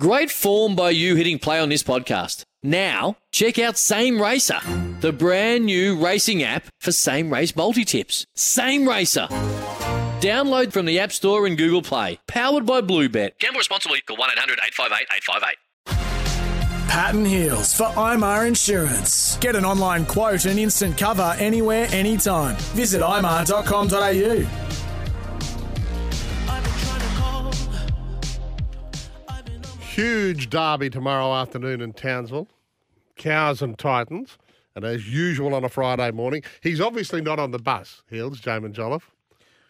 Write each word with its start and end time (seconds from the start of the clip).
Great 0.00 0.30
form 0.30 0.74
by 0.74 0.88
you 0.88 1.14
hitting 1.14 1.38
play 1.38 1.60
on 1.60 1.68
this 1.68 1.82
podcast. 1.82 2.44
Now, 2.62 3.16
check 3.32 3.58
out 3.58 3.76
Same 3.76 4.18
Racer, 4.18 4.58
the 5.02 5.12
brand 5.12 5.66
new 5.66 6.02
racing 6.02 6.42
app 6.42 6.64
for 6.80 6.90
same 6.90 7.30
race 7.30 7.54
multi 7.54 7.84
tips. 7.84 8.24
Same 8.34 8.88
Racer. 8.88 9.26
Download 10.20 10.72
from 10.72 10.86
the 10.86 10.98
App 10.98 11.12
Store 11.12 11.46
and 11.46 11.58
Google 11.58 11.82
Play. 11.82 12.18
Powered 12.26 12.64
by 12.64 12.80
Bluebet. 12.80 13.32
Gamble 13.40 13.58
responsibly. 13.58 14.00
Call 14.00 14.16
1 14.16 14.30
800 14.30 14.58
858 14.64 15.06
858. 15.86 16.88
Patton 16.88 17.26
Heels 17.26 17.76
for 17.76 17.84
IMAR 17.88 18.48
Insurance. 18.48 19.36
Get 19.36 19.54
an 19.54 19.66
online 19.66 20.06
quote 20.06 20.46
and 20.46 20.58
instant 20.58 20.96
cover 20.96 21.36
anywhere, 21.38 21.86
anytime. 21.90 22.56
Visit 22.72 23.02
imar.com.au. 23.02 24.79
Huge 30.00 30.48
derby 30.48 30.88
tomorrow 30.88 31.34
afternoon 31.34 31.82
in 31.82 31.92
Townsville. 31.92 32.48
Cows 33.16 33.60
and 33.60 33.78
Titans. 33.78 34.38
And 34.74 34.82
as 34.82 35.06
usual 35.06 35.54
on 35.54 35.62
a 35.62 35.68
Friday 35.68 36.10
morning, 36.10 36.42
he's 36.62 36.80
obviously 36.80 37.20
not 37.20 37.38
on 37.38 37.50
the 37.50 37.58
bus, 37.58 38.02
Hills, 38.06 38.40
Jaimin 38.40 38.72
Jolliffe, 38.72 39.10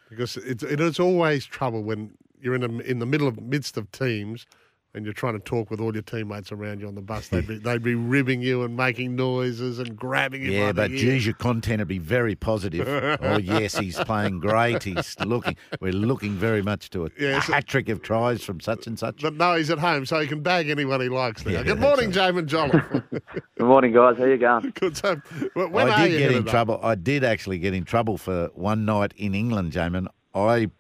because 0.09 0.37
it's, 0.37 0.63
it 0.63 0.79
is 0.79 1.01
always 1.01 1.45
trouble 1.47 1.83
when 1.83 2.13
you're 2.41 2.55
in, 2.55 2.63
a, 2.63 2.69
in 2.83 3.01
the 3.01 3.07
middle 3.07 3.27
of 3.27 3.41
midst 3.41 3.77
of 3.77 3.91
teams 3.91 4.47
and 4.95 5.05
you're 5.05 5.15
trying 5.15 5.35
to 5.35 5.39
talk 5.39 5.71
with 5.71 5.81
all 5.81 5.93
your 5.93 6.03
teammates 6.03 6.51
around 6.51 6.81
you 6.81 6.89
on 6.89 6.95
the 6.95 7.01
bus. 7.01 7.29
They'd 7.29 7.47
be, 7.47 7.59
they'd 7.65 7.83
be 7.83 7.95
ribbing 7.95 8.43
you 8.43 8.63
and 8.65 8.77
making 8.77 9.15
noises 9.15 9.79
and 9.79 9.97
grabbing 9.97 10.43
you. 10.43 10.51
Yeah, 10.53 10.73
by 10.73 10.73
but 10.73 10.91
ear. 10.91 10.99
geez, 10.99 11.27
your 11.27 11.35
content 11.35 11.79
would 11.81 11.89
be 11.89 11.99
very 11.99 12.35
positive. 12.35 12.89
oh 13.23 13.39
yes, 13.39 13.77
he's 13.77 13.97
playing 13.99 14.41
great. 14.41 14.83
He's 14.83 15.17
looking. 15.21 15.57
We're 15.81 15.93
looking 15.93 16.33
very 16.35 16.63
much 16.63 16.91
to 16.91 17.05
it. 17.05 17.13
Yes. 17.19 17.49
A 17.49 17.55
hat 17.55 17.67
trick 17.67 17.89
of 17.89 18.03
tries 18.03 18.43
from 18.43 18.61
such 18.61 18.87
and 18.87 18.99
such. 18.99 19.23
But 19.23 19.35
no, 19.35 19.55
he's 19.57 19.71
at 19.71 19.79
home, 19.79 20.07
so 20.07 20.19
he 20.21 20.27
can 20.27 20.43
bag 20.43 20.69
anyone 20.71 21.01
he 21.01 21.09
likes 21.09 21.45
now. 21.45 21.53
Yeah, 21.53 21.63
Good 21.63 21.79
that's 21.79 21.81
morning, 21.81 22.13
Jaimin 22.13 22.47
Jolliffe. 22.47 23.03
Good 23.11 23.67
morning, 23.67 23.93
guys. 23.93 24.19
How 24.19 24.25
you 24.25 24.37
going? 24.39 24.73
Good. 24.75 24.97
So, 24.97 25.17
when 25.55 25.89
are 25.89 25.91
I 25.91 26.05
did 26.09 26.13
you 26.13 26.19
get 26.19 26.27
in 26.29 26.33
headed 26.33 26.47
up? 26.49 26.51
trouble. 26.51 26.81
I 26.83 26.95
did 26.95 27.25
actually 27.25 27.59
get 27.59 27.75
in 27.75 27.85
trouble 27.85 28.19
for 28.19 28.51
one 28.55 28.85
night 28.85 29.13
in 29.17 29.35
England, 29.35 29.73
Jaimin. 29.73 30.07
I 30.35 30.71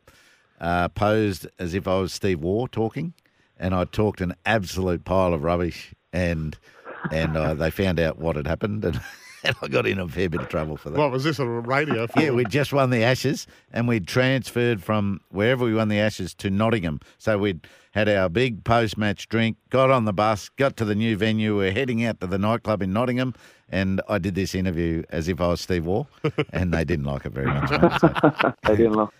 uh, 0.61 0.89
posed 0.89 1.47
as 1.58 1.74
if 1.74 1.89
I 1.89 1.98
was 1.98 2.12
Steve 2.12 2.41
Waugh 2.41 2.67
talking, 2.67 3.14
and 3.61 3.75
I 3.75 3.84
talked 3.84 4.20
an 4.20 4.34
absolute 4.47 5.05
pile 5.05 5.33
of 5.33 5.44
rubbish, 5.44 5.94
and 6.12 6.58
and 7.12 7.36
uh, 7.36 7.55
they 7.55 7.70
found 7.70 8.00
out 8.00 8.19
what 8.19 8.34
had 8.34 8.47
happened, 8.47 8.84
and, 8.84 9.00
and 9.44 9.55
I 9.62 9.69
got 9.69 9.86
in 9.86 9.98
a 9.98 10.08
fair 10.08 10.28
bit 10.28 10.41
of 10.41 10.48
trouble 10.48 10.77
for 10.77 10.91
that. 10.91 10.98
What 10.98 11.12
was 11.12 11.25
this 11.25 11.39
a 11.39 11.47
radio? 11.47 12.06
For? 12.06 12.20
Yeah, 12.20 12.30
we'd 12.30 12.50
just 12.50 12.72
won 12.72 12.91
the 12.91 13.05
Ashes 13.05 13.47
and 13.72 13.86
we'd 13.86 14.08
transferred 14.08 14.83
from 14.83 15.20
wherever 15.30 15.64
we 15.64 15.75
won 15.75 15.89
the 15.89 15.98
Ashes 15.98 16.34
to 16.34 16.50
Nottingham. 16.50 17.00
So 17.19 17.39
we'd 17.39 17.67
had 17.91 18.08
our 18.08 18.28
big 18.28 18.62
post 18.64 18.96
match 18.96 19.28
drink, 19.28 19.56
got 19.70 19.91
on 19.91 20.05
the 20.05 20.12
bus, 20.12 20.48
got 20.50 20.77
to 20.78 20.84
the 20.84 20.94
new 20.94 21.16
venue. 21.16 21.56
We're 21.56 21.72
heading 21.72 22.05
out 22.05 22.20
to 22.20 22.27
the 22.27 22.38
nightclub 22.38 22.83
in 22.83 22.92
Nottingham. 22.92 23.34
And 23.72 24.00
I 24.08 24.19
did 24.19 24.34
this 24.34 24.55
interview 24.55 25.05
as 25.10 25.28
if 25.28 25.41
I 25.41 25.46
was 25.48 25.60
Steve 25.60 25.86
Waugh, 25.86 26.05
and 26.52 26.74
they 26.74 26.84
didn't 26.84 27.05
like 27.05 27.24
it 27.24 27.33
very 27.33 27.46
much. 27.46 27.70
mate, 27.70 28.00
so- 28.00 28.52
They 28.67 28.77
didn't 28.77 28.95
like 28.95 29.11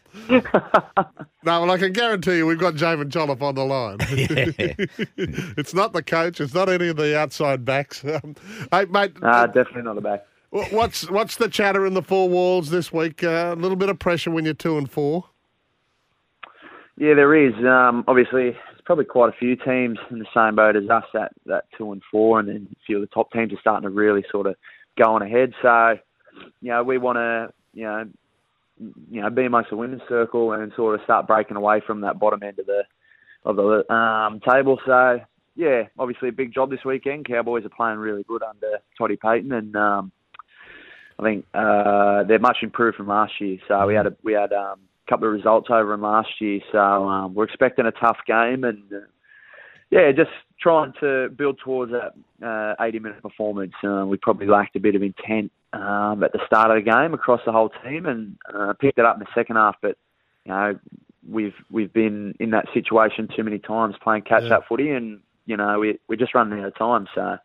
No, 1.45 1.61
well, 1.63 1.71
I 1.71 1.79
can 1.79 1.93
guarantee 1.93 2.39
you 2.39 2.47
we've 2.47 2.59
got 2.59 2.75
Jaimin 2.75 3.09
Jolliffe 3.11 3.43
on 3.43 3.55
the 3.55 3.65
line. 3.65 3.99
Yeah. 4.11 4.75
it's 5.57 5.73
not 5.73 5.93
the 5.93 6.03
coach. 6.03 6.41
It's 6.41 6.53
not 6.53 6.69
any 6.69 6.89
of 6.89 6.97
the 6.97 7.17
outside 7.17 7.65
backs. 7.65 8.05
Um, 8.05 8.35
hey, 8.73 8.87
mate, 8.87 9.21
Nah, 9.23 9.47
definitely 9.47 9.83
not 9.83 9.99
a 9.99 10.01
back. 10.01 10.27
what's 10.51 11.09
what's 11.11 11.37
the 11.37 11.49
chatter 11.49 11.87
in 11.87 11.95
the 11.95 12.03
four 12.03 12.29
walls 12.29 12.71
this 12.71 12.93
week? 12.93 13.23
Uh, 13.23 13.53
a 13.53 13.57
little 13.57 13.77
bit 13.77 13.89
of 13.89 14.01
pressure 14.01 14.33
when 14.33 14.45
you're 14.45 14.53
two 14.55 14.77
and 14.79 14.91
four. 14.91 15.27
Yeah, 16.97 17.15
there 17.15 17.35
is. 17.35 17.55
Um, 17.65 18.05
obviously, 18.09 18.51
there's 18.51 18.81
probably 18.85 19.07
quite 19.07 19.31
a 19.31 19.39
few 19.39 19.57
teams 19.57 19.99
in 20.11 20.19
the 20.19 20.27
same 20.35 20.57
boat 20.57 20.77
as 20.77 20.89
us 20.91 21.05
at 21.15 21.33
that 21.47 21.65
two 21.77 21.93
and 21.93 22.03
four, 22.11 22.41
and 22.41 22.49
then 22.49 22.69
a 22.71 22.81
few 22.85 22.97
of 22.97 23.03
the 23.03 23.07
top 23.15 23.33
teams 23.33 23.53
are 23.53 23.61
starting 23.61 23.89
to 23.89 23.91
really 23.91 24.25
sort 24.31 24.47
of 24.47 24.55
go 24.99 25.15
on 25.15 25.23
ahead. 25.23 25.53
So, 25.63 25.95
you 26.61 26.71
know, 26.71 26.83
we 26.83 26.99
want 26.99 27.17
to, 27.17 27.53
you 27.73 27.85
know, 27.85 28.05
you 29.11 29.21
know, 29.23 29.31
be 29.31 29.45
amongst 29.45 29.71
the 29.71 29.77
women's 29.77 30.03
circle 30.09 30.53
and 30.53 30.73
sort 30.75 30.95
of 30.95 31.05
start 31.05 31.27
breaking 31.27 31.57
away 31.57 31.83
from 31.87 32.01
that 32.03 32.19
bottom 32.19 32.43
end 32.43 32.59
of 32.59 32.67
the 32.67 32.83
of 33.45 33.57
the 33.57 33.91
um, 33.93 34.41
table. 34.41 34.79
So, 34.85 35.21
yeah, 35.55 35.85
obviously 35.99 36.29
a 36.29 36.33
big 36.33 36.53
job 36.53 36.71
this 36.71 36.85
weekend. 36.85 37.27
Cowboys 37.27 37.65
are 37.65 37.71
playing 37.71 37.99
really 37.99 38.25
good 38.25 38.43
under 38.43 38.79
Toddy 38.99 39.17
Payten, 39.17 39.53
and 39.53 39.75
um, 39.77 40.13
I 41.19 41.23
think 41.23 41.47
uh, 41.55 42.25
they're 42.25 42.39
much 42.39 42.59
improved 42.63 42.97
from 42.97 43.09
last 43.09 43.33
year. 43.41 43.59
So 43.69 43.87
we 43.87 43.95
had 43.95 44.07
a 44.07 44.17
we 44.23 44.33
had 44.33 44.53
um, 44.53 44.81
couple 45.11 45.27
of 45.27 45.35
results 45.35 45.69
over 45.71 45.91
them 45.91 46.03
last 46.03 46.29
year. 46.41 46.61
So 46.73 46.79
um, 46.79 47.35
we're 47.35 47.45
expecting 47.45 47.85
a 47.85 47.93
tough 47.93 48.19
game, 48.27 48.65
and 48.65 48.83
uh, 48.93 49.01
yeah, 49.91 50.13
just 50.13 50.31
trying 50.61 50.93
to 51.01 51.29
build 51.31 51.59
towards 51.63 51.93
that 51.93 52.15
uh, 52.47 52.83
80 52.83 53.01
minute 53.01 53.23
performance. 53.23 53.73
Uh, 53.85 54.05
we 54.07 54.17
probably 54.17 54.47
lacked 54.47 54.77
a 54.77 54.81
bit 54.81 54.95
of 54.95 55.03
intent 55.03 55.51
um, 55.73 56.23
at 56.23 56.33
the 56.33 56.41
start 56.47 56.71
of 56.71 56.83
the 56.83 56.91
game 56.91 57.13
across 57.13 57.41
the 57.45 57.53
whole 57.53 57.71
team, 57.85 58.07
and 58.07 58.39
uh, 58.55 58.73
picked 58.75 58.99
it 58.99 59.05
up 59.05 59.17
in 59.17 59.21
the 59.21 59.27
second 59.35 59.57
half. 59.57 59.77
But 59.83 59.99
you 60.45 60.53
know, 60.53 60.79
we've 61.29 61.55
we've 61.71 61.93
been 61.93 62.35
in 62.39 62.51
that 62.51 62.67
situation 62.73 63.29
too 63.37 63.43
many 63.43 63.59
times 63.59 63.97
playing 64.03 64.23
catch 64.23 64.45
up 64.45 64.65
footy, 64.69 64.91
and 64.91 65.21
you 65.47 65.57
know 65.57 65.81
we 65.81 65.99
we're 66.09 66.17
just 66.17 66.35
running 66.35 66.61
out 66.61 66.69
of 66.69 66.79
time. 66.79 67.07
So. 67.15 67.39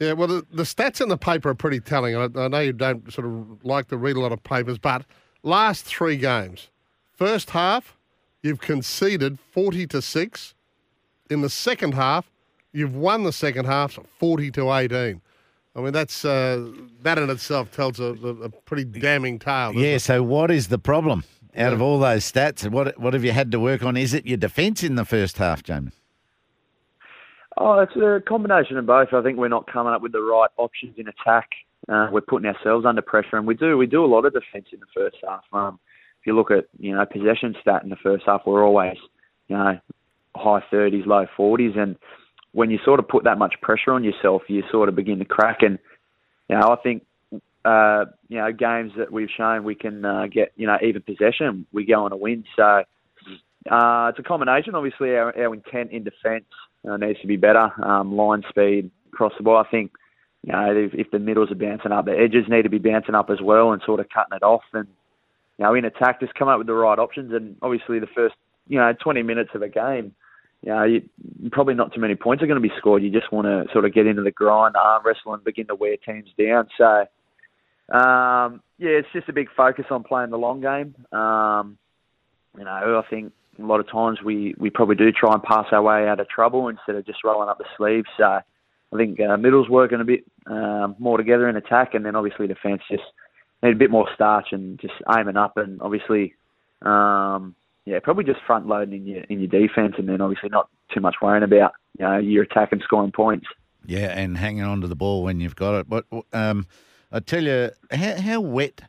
Yeah, 0.00 0.12
well, 0.12 0.28
the, 0.28 0.46
the 0.52 0.62
stats 0.62 1.00
in 1.00 1.08
the 1.08 1.16
paper 1.16 1.48
are 1.48 1.56
pretty 1.56 1.80
telling. 1.80 2.14
I, 2.14 2.28
I 2.36 2.46
know 2.46 2.60
you 2.60 2.72
don't 2.72 3.12
sort 3.12 3.26
of 3.26 3.64
like 3.64 3.88
to 3.88 3.96
read 3.96 4.14
a 4.14 4.20
lot 4.20 4.30
of 4.30 4.40
papers, 4.44 4.78
but 4.78 5.04
last 5.42 5.84
three 5.84 6.16
games, 6.16 6.68
first 7.16 7.50
half, 7.50 7.96
you've 8.42 8.60
conceded 8.60 9.38
40 9.52 9.86
to 9.88 10.02
6. 10.02 10.54
In 11.30 11.42
the 11.42 11.50
second 11.50 11.94
half, 11.94 12.30
you've 12.72 12.94
won 12.94 13.24
the 13.24 13.32
second 13.32 13.66
half 13.66 13.98
40 14.18 14.50
to 14.52 14.72
18. 14.72 15.20
I 15.76 15.80
mean, 15.80 15.92
that's 15.92 16.24
uh, 16.24 16.72
that 17.02 17.18
in 17.18 17.30
itself 17.30 17.70
tells 17.70 18.00
a, 18.00 18.06
a, 18.06 18.28
a 18.44 18.48
pretty 18.48 18.84
damning 18.84 19.38
tale. 19.38 19.72
yeah, 19.74 19.96
it? 19.96 20.00
so 20.00 20.22
what 20.22 20.50
is 20.50 20.68
the 20.68 20.78
problem 20.78 21.24
out 21.56 21.72
of 21.72 21.80
all 21.80 22.00
those 22.00 22.30
stats? 22.30 22.68
What, 22.68 22.98
what 22.98 23.14
have 23.14 23.24
you 23.24 23.32
had 23.32 23.52
to 23.52 23.60
work 23.60 23.84
on? 23.84 23.96
Is 23.96 24.12
it 24.12 24.26
your 24.26 24.38
defence 24.38 24.82
in 24.82 24.96
the 24.96 25.04
first 25.04 25.38
half, 25.38 25.62
Jaimin? 25.62 25.92
Oh, 27.56 27.80
it's 27.80 27.94
a 27.96 28.22
combination 28.26 28.76
of 28.76 28.86
both. 28.86 29.12
I 29.12 29.22
think 29.22 29.38
we're 29.38 29.48
not 29.48 29.70
coming 29.70 29.92
up 29.92 30.00
with 30.00 30.12
the 30.12 30.20
right 30.20 30.50
options 30.56 30.94
in 30.96 31.08
attack. 31.08 31.48
Uh, 31.88 32.08
we're 32.12 32.20
putting 32.20 32.48
ourselves 32.48 32.84
under 32.84 33.02
pressure, 33.02 33.36
and 33.36 33.46
we 33.46 33.54
do 33.54 33.76
we 33.78 33.86
do 33.86 34.04
a 34.04 34.06
lot 34.06 34.24
of 34.24 34.32
defence 34.32 34.66
in 34.72 34.80
the 34.80 34.86
first 34.94 35.16
half. 35.26 35.42
Um, 35.52 35.78
if 36.20 36.26
you 36.26 36.36
look 36.36 36.50
at 36.50 36.66
you 36.78 36.94
know 36.94 37.04
possession 37.06 37.54
stat 37.60 37.82
in 37.82 37.88
the 37.88 37.96
first 37.96 38.24
half, 38.26 38.42
we're 38.46 38.64
always 38.64 38.96
you 39.48 39.56
know 39.56 39.78
high 40.36 40.62
thirties, 40.70 41.04
low 41.06 41.26
forties, 41.36 41.72
and 41.76 41.96
when 42.52 42.70
you 42.70 42.78
sort 42.84 43.00
of 43.00 43.08
put 43.08 43.24
that 43.24 43.38
much 43.38 43.54
pressure 43.62 43.92
on 43.92 44.04
yourself, 44.04 44.42
you 44.48 44.62
sort 44.70 44.88
of 44.88 44.96
begin 44.96 45.18
to 45.18 45.24
crack. 45.24 45.58
And 45.62 45.78
you 46.48 46.56
know, 46.56 46.68
I 46.68 46.76
think 46.82 47.04
uh, 47.64 48.04
you 48.28 48.38
know 48.38 48.52
games 48.52 48.92
that 48.98 49.12
we've 49.12 49.28
shown 49.34 49.64
we 49.64 49.74
can 49.74 50.04
uh, 50.04 50.26
get 50.30 50.52
you 50.56 50.66
know 50.66 50.76
even 50.82 51.02
possession, 51.02 51.66
we 51.72 51.86
go 51.86 52.04
on 52.04 52.12
a 52.12 52.16
win. 52.16 52.44
So 52.56 52.82
uh, 53.70 54.08
it's 54.10 54.18
a 54.18 54.22
combination. 54.22 54.74
Obviously, 54.74 55.10
our, 55.10 55.36
our 55.38 55.54
intent 55.54 55.92
in 55.92 56.04
defence 56.04 56.44
uh, 56.88 56.96
needs 56.96 57.20
to 57.20 57.26
be 57.26 57.36
better. 57.36 57.70
Um, 57.82 58.14
line 58.14 58.42
speed 58.48 58.90
cross 59.10 59.32
the 59.36 59.44
ball. 59.44 59.56
I 59.56 59.68
think 59.70 59.92
you 60.48 60.52
know 60.52 60.74
if, 60.74 60.94
if 60.94 61.10
the 61.10 61.18
middles 61.18 61.50
are 61.50 61.54
bouncing 61.54 61.92
up, 61.92 62.06
the 62.06 62.18
edges 62.18 62.46
need 62.48 62.62
to 62.62 62.70
be 62.70 62.78
bouncing 62.78 63.14
up 63.14 63.28
as 63.28 63.40
well, 63.42 63.72
and 63.72 63.82
sort 63.84 64.00
of 64.00 64.08
cutting 64.08 64.34
it 64.34 64.42
off. 64.42 64.62
And 64.72 64.88
you 65.58 65.64
know, 65.64 65.74
in 65.74 65.84
attack, 65.84 66.20
just 66.20 66.34
come 66.34 66.48
up 66.48 66.56
with 66.56 66.66
the 66.66 66.72
right 66.72 66.98
options. 66.98 67.32
And 67.34 67.56
obviously, 67.60 67.98
the 67.98 68.06
first 68.06 68.34
you 68.66 68.78
know 68.78 68.92
20 68.98 69.22
minutes 69.22 69.50
of 69.54 69.60
a 69.60 69.68
game, 69.68 70.14
you 70.62 70.72
know, 70.72 70.84
you, 70.84 71.02
probably 71.52 71.74
not 71.74 71.92
too 71.92 72.00
many 72.00 72.14
points 72.14 72.42
are 72.42 72.46
going 72.46 72.60
to 72.60 72.66
be 72.66 72.74
scored. 72.78 73.02
You 73.02 73.10
just 73.10 73.30
want 73.30 73.44
to 73.44 73.70
sort 73.72 73.84
of 73.84 73.92
get 73.92 74.06
into 74.06 74.22
the 74.22 74.30
grind, 74.30 74.74
arm 74.76 75.02
wrestle, 75.04 75.34
and 75.34 75.44
begin 75.44 75.66
to 75.66 75.74
wear 75.74 75.96
teams 75.96 76.30
down. 76.38 76.68
So. 76.78 77.04
Um, 77.90 78.60
yeah, 78.76 78.90
it's 78.90 79.08
just 79.14 79.30
a 79.30 79.32
big 79.32 79.48
focus 79.56 79.86
on 79.90 80.04
playing 80.04 80.28
the 80.28 80.36
long 80.36 80.60
game. 80.60 80.94
Um, 81.10 81.78
you 82.58 82.64
know, 82.64 83.02
I 83.02 83.08
think 83.08 83.32
a 83.58 83.62
lot 83.62 83.80
of 83.80 83.90
times 83.90 84.18
we, 84.24 84.54
we 84.58 84.70
probably 84.70 84.96
do 84.96 85.10
try 85.10 85.32
and 85.32 85.42
pass 85.42 85.66
our 85.72 85.82
way 85.82 86.08
out 86.08 86.20
of 86.20 86.28
trouble 86.28 86.68
instead 86.68 86.96
of 86.96 87.04
just 87.04 87.24
rolling 87.24 87.48
up 87.48 87.58
the 87.58 87.64
sleeves. 87.76 88.08
So 88.16 88.40
I 88.92 88.96
think 88.96 89.20
uh, 89.20 89.36
middle's 89.36 89.68
working 89.68 90.00
a 90.00 90.04
bit 90.04 90.24
more 90.98 91.18
together 91.18 91.48
in 91.48 91.56
attack, 91.56 91.94
and 91.94 92.04
then 92.04 92.16
obviously 92.16 92.46
defence 92.46 92.82
just 92.90 93.02
need 93.62 93.72
a 93.72 93.78
bit 93.78 93.90
more 93.90 94.08
starch 94.14 94.48
and 94.52 94.78
just 94.80 94.94
aiming 95.16 95.36
up, 95.36 95.56
and 95.56 95.80
obviously, 95.82 96.34
um, 96.82 97.54
yeah, 97.84 97.98
probably 98.02 98.24
just 98.24 98.40
front 98.46 98.66
loading 98.66 99.02
in 99.02 99.06
your 99.06 99.22
in 99.24 99.40
your 99.40 99.48
defence, 99.48 99.94
and 99.98 100.08
then 100.08 100.20
obviously 100.20 100.48
not 100.48 100.68
too 100.92 101.00
much 101.00 101.16
worrying 101.20 101.42
about 101.42 101.72
you 101.98 102.04
know 102.04 102.18
your 102.18 102.44
attack 102.44 102.72
and 102.72 102.82
scoring 102.82 103.12
points. 103.12 103.46
Yeah, 103.86 104.08
and 104.08 104.36
hanging 104.36 104.62
on 104.62 104.80
to 104.82 104.86
the 104.86 104.96
ball 104.96 105.22
when 105.22 105.40
you've 105.40 105.56
got 105.56 105.74
it. 105.80 105.88
But 105.88 106.04
um, 106.32 106.66
I 107.10 107.20
tell 107.20 107.42
you, 107.42 107.70
how, 107.90 108.20
how 108.20 108.40
wet 108.40 108.82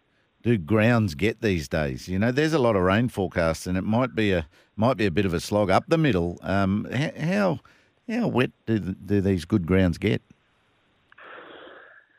do 0.44 0.57
grounds 0.57 1.16
get 1.16 1.42
these 1.42 1.68
days? 1.68 2.07
You 2.07 2.19
know, 2.19 2.31
there's 2.31 2.54
a 2.54 2.60
lot 2.60 2.75
of 2.75 2.84
rain 2.84 3.10
forecasts, 3.10 3.68
and 3.68 3.78
it 3.78 3.84
might 3.84 4.16
be 4.16 4.31
a 4.31 4.48
might 4.75 4.98
be 4.98 5.06
a 5.06 5.12
bit 5.12 5.25
of 5.25 5.34
a 5.34 5.40
slog 5.40 5.69
up 5.69 5.86
the 5.88 5.98
middle. 5.98 6.38
Um, 6.42 6.88
how 6.92 7.60
how 8.09 8.27
wet 8.27 8.51
do 8.65 8.79
do 8.79 9.21
these 9.21 9.45
good 9.45 9.65
grounds 9.65 9.97
get? 9.97 10.21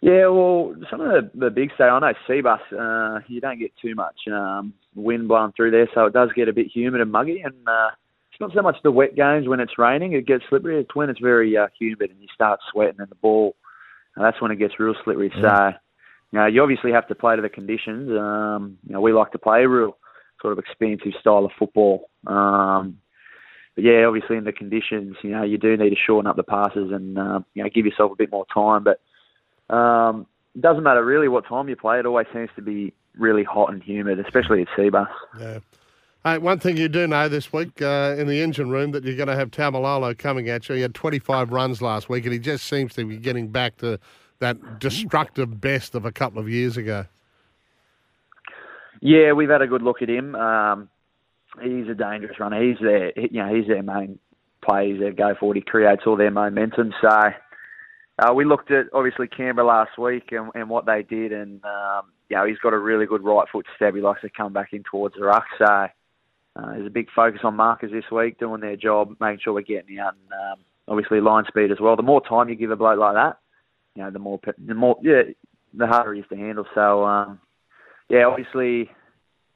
Yeah, 0.02 0.28
well, 0.28 0.75
some 0.90 1.02
of 1.02 1.08
the, 1.08 1.31
the 1.34 1.50
big 1.50 1.72
state, 1.75 1.84
I 1.84 1.98
know 1.98 2.14
Cbus, 2.26 2.60
uh, 2.72 3.20
you 3.28 3.38
don't 3.40 3.58
get 3.58 3.72
too 3.82 3.94
much 3.94 4.16
um, 4.32 4.72
wind 4.94 5.28
blowing 5.28 5.52
through 5.54 5.72
there, 5.72 5.88
so 5.94 6.06
it 6.06 6.14
does 6.14 6.31
get 6.34 6.48
a 6.48 6.54
bit 6.54 6.69
humid 6.75 7.02
and 7.02 7.12
muggy. 7.12 7.42
And 7.42 7.54
uh, 7.66 7.90
it's 8.32 8.40
not 8.40 8.52
so 8.54 8.62
much 8.62 8.76
the 8.82 8.90
wet 8.90 9.14
games 9.14 9.46
when 9.46 9.60
it's 9.60 9.78
raining; 9.78 10.14
it 10.14 10.26
gets 10.26 10.44
slippery. 10.48 10.81
It's 10.81 10.94
when 10.94 11.10
it's 11.10 11.20
very 11.20 11.56
uh, 11.56 11.66
humid 11.78 12.10
and 12.10 12.20
you 12.20 12.28
start 12.34 12.60
sweating 12.72 13.00
and 13.00 13.10
the 13.10 13.16
ball, 13.16 13.56
and 14.16 14.25
that's 14.25 14.40
when 14.40 14.50
it 14.50 14.56
gets 14.56 14.81
real 14.81 14.94
slippery. 15.04 15.31
Yeah. 15.37 15.72
So, 15.72 15.78
you 16.32 16.38
know, 16.38 16.46
you 16.46 16.62
obviously 16.62 16.92
have 16.92 17.08
to 17.08 17.14
play 17.14 17.37
to 17.37 17.42
the 17.42 17.48
conditions. 17.50 18.08
Um, 18.10 18.78
you 18.87 18.94
know, 18.94 19.02
we 19.02 19.12
like 19.12 19.32
to 19.32 19.38
play 19.38 19.64
a 19.64 19.69
real 19.69 19.98
sort 20.40 20.54
of 20.54 20.58
expansive 20.58 21.12
style 21.20 21.44
of 21.44 21.50
football. 21.58 22.08
Um, 22.26 22.98
but 23.75 23.84
yeah, 23.84 24.05
obviously 24.05 24.37
in 24.37 24.44
the 24.44 24.52
conditions, 24.52 25.17
you 25.22 25.31
know, 25.31 25.43
you 25.43 25.58
do 25.58 25.76
need 25.76 25.90
to 25.90 25.96
shorten 25.96 26.28
up 26.28 26.37
the 26.37 26.43
passes 26.43 26.90
and 26.93 27.19
uh, 27.19 27.40
you 27.55 27.62
know 27.62 27.70
give 27.72 27.87
yourself 27.87 28.12
a 28.12 28.17
bit 28.17 28.31
more 28.31 28.46
time. 28.52 28.84
But 28.84 29.75
um, 29.75 30.26
it 30.55 30.61
doesn't 30.61 30.82
matter 30.82 31.05
really 31.05 31.28
what 31.28 31.46
time 31.46 31.69
you 31.69 31.76
play. 31.76 31.99
It 31.99 32.06
always 32.06 32.26
seems 32.32 32.50
to 32.56 32.62
be 32.62 32.93
really 33.17 33.44
hot 33.44 33.72
and 33.72 33.82
humid, 33.82 34.19
especially 34.19 34.62
at 34.62 34.69
Cbus. 34.76 35.08
Yeah. 35.38 35.58
Hey, 36.22 36.37
one 36.37 36.58
thing 36.58 36.76
you 36.76 36.88
do 36.88 37.06
know 37.06 37.31
this 37.31 37.50
week 37.50 37.81
uh, 37.81 38.14
in 38.19 38.26
the 38.26 38.43
engine 38.43 38.69
room 38.69 38.90
that 38.90 39.05
you're 39.05 39.17
going 39.17 39.28
to 39.28 39.37
have 39.37 39.50
Taumalolo 39.50 40.16
coming 40.16 40.50
at 40.50 40.69
you. 40.69 40.75
He 40.75 40.82
had 40.82 40.94
25 40.94 41.50
runs 41.50 41.81
last 41.81 42.11
week, 42.11 42.25
and 42.25 42.32
he 42.32 42.38
just 42.38 42.66
seems 42.66 42.93
to 42.94 43.06
be 43.06 43.16
getting 43.16 43.49
back 43.49 43.78
to 43.78 43.99
that 44.38 44.78
destructive 44.78 45.61
best 45.62 45.94
of 45.94 46.05
a 46.05 46.12
couple 46.12 46.38
of 46.38 46.49
years 46.49 46.76
ago. 46.76 47.06
Yeah, 49.00 49.32
we've 49.32 49.49
had 49.49 49.62
a 49.62 49.66
good 49.66 49.81
look 49.81 50.02
at 50.02 50.11
him. 50.11 50.34
Um, 50.34 50.90
he's 51.62 51.88
a 51.88 51.94
dangerous 51.94 52.38
runner. 52.38 52.62
He's 52.62 52.79
their, 52.81 53.12
you 53.19 53.43
know, 53.43 53.55
he's 53.55 53.67
their 53.67 53.82
main 53.82 54.19
player. 54.64 54.93
He's 54.93 55.00
their 55.00 55.12
go 55.12 55.35
forward. 55.38 55.56
He 55.56 55.62
creates 55.62 56.02
all 56.06 56.17
their 56.17 56.31
momentum. 56.31 56.93
So 57.00 57.08
uh, 58.19 58.32
we 58.35 58.44
looked 58.44 58.70
at 58.70 58.87
obviously 58.93 59.29
Canberra 59.29 59.67
last 59.67 59.99
week 59.99 60.32
and, 60.32 60.50
and 60.55 60.69
what 60.69 60.87
they 60.87 61.02
did, 61.02 61.32
and 61.32 61.64
um, 61.64 62.12
you 62.29 62.37
know 62.37 62.44
he's 62.44 62.58
got 62.58 62.75
a 62.75 62.79
really 62.79 63.06
good 63.06 63.25
right 63.25 63.49
foot 63.50 63.67
stab. 63.76 63.94
He 63.94 64.00
likes 64.00 64.20
to 64.23 64.31
come 64.31 64.52
back 64.52 64.73
in 64.73 64.82
towards 64.91 65.14
the 65.14 65.23
ruck. 65.25 65.44
So 65.58 65.64
uh, 65.64 65.88
there's 66.56 66.87
a 66.87 66.91
big 66.91 67.08
focus 67.14 67.41
on 67.44 67.56
markers 67.56 67.93
this 67.93 68.11
week, 68.12 68.38
doing 68.38 68.61
their 68.61 68.76
job, 68.76 69.17
making 69.20 69.41
sure 69.43 69.55
we're 69.55 69.62
getting 69.62 69.99
out, 69.99 70.14
and 70.14 70.32
um, 70.32 70.64
obviously 70.87 71.20
line 71.20 71.44
speed 71.49 71.73
as 71.73 71.81
well. 71.81 71.97
The 71.97 72.02
more 72.02 72.20
time 72.20 72.49
you 72.49 72.56
give 72.56 72.70
a 72.70 72.76
bloke 72.76 72.99
like 72.99 73.14
that, 73.14 73.38
you 73.94 74.02
know, 74.02 74.11
the 74.11 74.19
more 74.19 74.41
the 74.67 74.75
more 74.75 74.99
yeah, 75.02 75.23
the 75.73 75.87
harder 75.87 76.12
he 76.12 76.20
is 76.20 76.26
to 76.29 76.37
handle. 76.37 76.67
So 76.75 77.05
um, 77.05 77.41
yeah, 78.08 78.26
obviously 78.26 78.91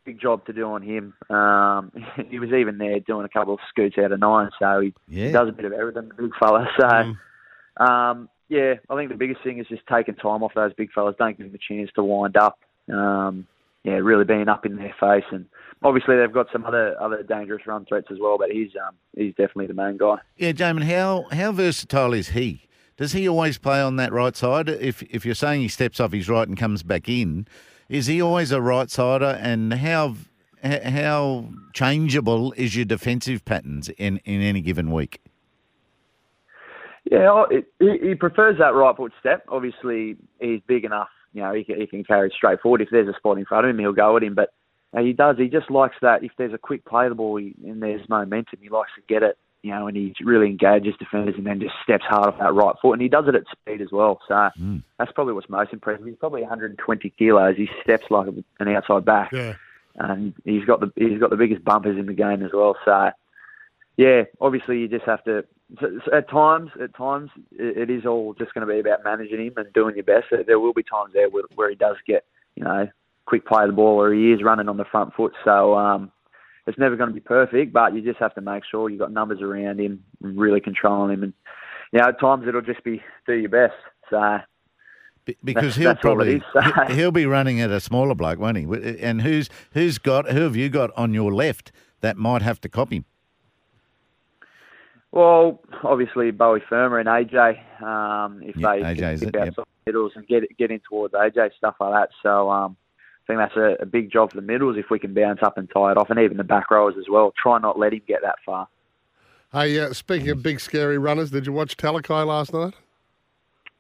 big 0.04 0.20
job 0.20 0.44
to 0.46 0.52
do 0.52 0.64
on 0.64 0.82
him. 0.82 1.14
Um, 1.34 1.92
he 2.30 2.38
was 2.38 2.50
even 2.52 2.78
there 2.78 3.00
doing 3.00 3.24
a 3.24 3.28
couple 3.28 3.54
of 3.54 3.60
scoots 3.68 3.96
out 3.98 4.12
of 4.12 4.20
nine, 4.20 4.50
so 4.58 4.80
he, 4.80 4.94
yeah. 5.08 5.26
he 5.26 5.32
does 5.32 5.48
a 5.48 5.52
bit 5.52 5.64
of 5.64 5.72
everything, 5.72 6.08
the 6.08 6.22
big 6.22 6.32
fella. 6.38 6.66
So, 6.78 6.86
mm. 6.86 7.16
um, 7.80 8.28
yeah, 8.48 8.74
I 8.90 8.96
think 8.96 9.10
the 9.10 9.16
biggest 9.16 9.42
thing 9.42 9.58
is 9.58 9.66
just 9.68 9.86
taking 9.86 10.14
time 10.14 10.42
off 10.42 10.52
those 10.54 10.72
big 10.74 10.92
fellas. 10.92 11.16
Don't 11.18 11.36
give 11.36 11.46
them 11.46 11.54
a 11.54 11.74
chance 11.74 11.90
to 11.94 12.04
wind 12.04 12.36
up. 12.36 12.58
Um, 12.92 13.46
yeah, 13.84 13.94
really 13.94 14.24
being 14.24 14.48
up 14.48 14.64
in 14.64 14.76
their 14.76 14.94
face, 14.98 15.24
and 15.30 15.46
obviously 15.82 16.16
they've 16.16 16.32
got 16.32 16.46
some 16.50 16.64
other 16.64 17.00
other 17.00 17.22
dangerous 17.22 17.66
run 17.66 17.84
threats 17.84 18.06
as 18.10 18.18
well. 18.18 18.38
But 18.38 18.50
he's 18.50 18.70
um, 18.86 18.94
he's 19.14 19.34
definitely 19.34 19.66
the 19.66 19.74
main 19.74 19.98
guy. 19.98 20.16
Yeah, 20.36 20.52
Jaimin, 20.52 20.84
how 20.84 21.26
how 21.30 21.52
versatile 21.52 22.14
is 22.14 22.30
he? 22.30 22.62
Does 22.96 23.12
he 23.12 23.28
always 23.28 23.58
play 23.58 23.80
on 23.80 23.96
that 23.96 24.12
right 24.12 24.34
side? 24.34 24.68
If 24.68 25.02
if 25.02 25.26
you're 25.26 25.34
saying 25.34 25.60
he 25.60 25.68
steps 25.68 26.00
off 26.00 26.12
his 26.12 26.28
right 26.28 26.48
and 26.48 26.56
comes 26.56 26.82
back 26.82 27.08
in, 27.08 27.46
is 27.88 28.06
he 28.06 28.20
always 28.20 28.52
a 28.52 28.60
right 28.60 28.90
sider? 28.90 29.38
And 29.40 29.74
how 29.74 30.16
how 30.62 31.48
changeable 31.74 32.52
is 32.52 32.74
your 32.74 32.86
defensive 32.86 33.44
patterns 33.44 33.90
in, 33.98 34.18
in 34.24 34.40
any 34.40 34.62
given 34.62 34.90
week? 34.90 35.20
Yeah, 37.10 37.44
he, 37.78 37.98
he 38.02 38.14
prefers 38.14 38.58
that 38.58 38.74
right 38.74 38.96
foot 38.96 39.12
step. 39.20 39.44
Obviously, 39.48 40.16
he's 40.40 40.60
big 40.66 40.84
enough. 40.84 41.08
You 41.34 41.42
know, 41.42 41.52
he 41.52 41.64
can, 41.64 41.78
he 41.78 41.86
can 41.86 42.02
carry 42.02 42.32
straight 42.34 42.60
forward. 42.60 42.80
If 42.80 42.88
there's 42.90 43.08
a 43.08 43.18
spot 43.18 43.36
in 43.36 43.44
front 43.44 43.66
of 43.66 43.70
him, 43.70 43.78
he'll 43.78 43.92
go 43.92 44.16
at 44.16 44.22
him. 44.22 44.34
But 44.34 44.54
he 44.98 45.12
does. 45.12 45.36
He 45.36 45.48
just 45.48 45.70
likes 45.70 45.96
that. 46.00 46.24
If 46.24 46.32
there's 46.38 46.54
a 46.54 46.58
quick 46.58 46.84
play 46.86 47.08
the 47.08 47.14
ball 47.14 47.36
and 47.36 47.82
there's 47.82 48.08
momentum, 48.08 48.60
he 48.62 48.70
likes 48.70 48.90
to 48.96 49.02
get 49.06 49.22
it 49.22 49.36
you 49.64 49.70
know, 49.70 49.86
and 49.86 49.96
he 49.96 50.14
really 50.22 50.46
engages 50.46 50.94
defenders 50.98 51.36
and 51.38 51.46
then 51.46 51.58
just 51.58 51.72
steps 51.82 52.04
hard 52.06 52.28
off 52.28 52.38
that 52.38 52.52
right 52.52 52.74
foot. 52.82 52.92
And 52.92 53.00
he 53.00 53.08
does 53.08 53.24
it 53.28 53.34
at 53.34 53.44
speed 53.50 53.80
as 53.80 53.90
well. 53.90 54.20
So 54.28 54.34
mm. 54.60 54.82
that's 54.98 55.10
probably 55.12 55.32
what's 55.32 55.48
most 55.48 55.72
impressive. 55.72 56.04
He's 56.04 56.16
probably 56.16 56.42
120 56.42 57.10
kilos. 57.18 57.56
He 57.56 57.70
steps 57.82 58.04
like 58.10 58.28
an 58.60 58.68
outside 58.68 59.06
back. 59.06 59.32
Yeah. 59.32 59.54
And 59.96 60.34
he's 60.44 60.66
got 60.66 60.80
the 60.80 60.92
he's 60.96 61.18
got 61.18 61.30
the 61.30 61.36
biggest 61.36 61.64
bumpers 61.64 61.98
in 61.98 62.04
the 62.04 62.12
game 62.12 62.44
as 62.44 62.50
well. 62.52 62.76
So 62.84 63.10
yeah, 63.96 64.24
obviously 64.38 64.80
you 64.80 64.88
just 64.88 65.06
have 65.06 65.24
to. 65.24 65.46
At 66.12 66.28
times, 66.28 66.70
at 66.80 66.94
times, 66.94 67.30
it 67.52 67.88
is 67.88 68.04
all 68.04 68.34
just 68.34 68.52
going 68.52 68.66
to 68.66 68.72
be 68.72 68.80
about 68.80 69.02
managing 69.02 69.46
him 69.46 69.54
and 69.56 69.72
doing 69.72 69.94
your 69.94 70.04
best. 70.04 70.26
There 70.46 70.60
will 70.60 70.74
be 70.74 70.82
times 70.82 71.12
there 71.14 71.30
where, 71.30 71.44
where 71.54 71.70
he 71.70 71.74
does 71.74 71.96
get, 72.06 72.26
you 72.54 72.64
know, 72.64 72.86
quick 73.24 73.46
play 73.46 73.62
of 73.62 73.70
the 73.70 73.74
ball, 73.74 73.98
or 73.98 74.12
he 74.12 74.30
is 74.32 74.42
running 74.42 74.68
on 74.68 74.76
the 74.76 74.84
front 74.84 75.14
foot. 75.14 75.32
So 75.42 75.74
um, 75.74 76.12
it's 76.66 76.78
never 76.78 76.96
going 76.96 77.08
to 77.08 77.14
be 77.14 77.20
perfect, 77.20 77.72
but 77.72 77.94
you 77.94 78.00
just 78.00 78.18
have 78.18 78.34
to 78.34 78.40
make 78.40 78.64
sure 78.70 78.88
you've 78.88 79.00
got 79.00 79.12
numbers 79.12 79.40
around 79.42 79.80
him, 79.80 80.02
really 80.20 80.60
controlling 80.60 81.12
him, 81.12 81.22
and 81.22 81.32
you 81.92 82.00
know 82.00 82.08
at 82.08 82.20
times 82.20 82.46
it'll 82.48 82.62
just 82.62 82.82
be 82.84 83.02
do 83.26 83.34
your 83.34 83.50
best. 83.50 83.74
So 84.10 84.38
because 85.42 85.76
he'll 85.76 85.94
probably 85.96 86.42
he'll 86.88 87.12
be 87.12 87.26
running 87.26 87.60
at 87.60 87.70
a 87.70 87.80
smaller 87.80 88.14
bloke, 88.14 88.38
won't 88.38 88.56
he? 88.56 88.98
And 89.00 89.22
who's 89.22 89.48
who's 89.72 89.98
got 89.98 90.30
who 90.30 90.40
have 90.40 90.56
you 90.56 90.68
got 90.68 90.90
on 90.96 91.14
your 91.14 91.32
left 91.32 91.72
that 92.00 92.16
might 92.16 92.42
have 92.42 92.60
to 92.62 92.68
copy 92.68 92.96
him? 92.96 93.04
Well, 95.12 95.60
obviously 95.84 96.32
Beau 96.32 96.58
Fermor 96.68 96.98
and 96.98 97.08
AJ. 97.08 97.82
Um, 97.82 98.42
if 98.42 98.56
yeah, 98.56 98.72
they 98.72 98.82
AJ's 98.82 99.20
get 99.20 99.34
it, 99.34 99.54
yep. 99.56 99.68
middles 99.86 100.12
and 100.16 100.26
get 100.26 100.42
get 100.58 100.70
in 100.70 100.80
towards 100.88 101.14
AJ 101.14 101.54
stuff 101.56 101.76
like 101.78 101.92
that. 101.92 102.08
So 102.22 102.50
um, 102.50 102.76
I 103.24 103.32
think 103.32 103.38
that's 103.38 103.56
a, 103.56 103.82
a, 103.82 103.86
big 103.86 104.12
job 104.12 104.30
for 104.30 104.36
the 104.36 104.46
middles 104.46 104.76
if 104.76 104.90
we 104.90 104.98
can 104.98 105.14
bounce 105.14 105.40
up 105.42 105.56
and 105.56 105.68
tie 105.70 105.92
it 105.92 105.96
off, 105.96 106.10
and 106.10 106.18
even 106.18 106.36
the 106.36 106.44
back 106.44 106.70
rowers 106.70 106.94
as 106.98 107.06
well. 107.08 107.32
Try 107.40 107.58
not 107.58 107.78
let 107.78 107.94
him 107.94 108.02
get 108.06 108.20
that 108.22 108.36
far. 108.44 108.68
Hey, 109.50 109.78
uh, 109.78 109.92
speaking 109.92 110.28
of 110.30 110.42
big 110.42 110.60
scary 110.60 110.98
runners, 110.98 111.30
did 111.30 111.46
you 111.46 111.52
watch 111.52 111.76
Talakai 111.76 112.26
last 112.26 112.52
night? 112.52 112.74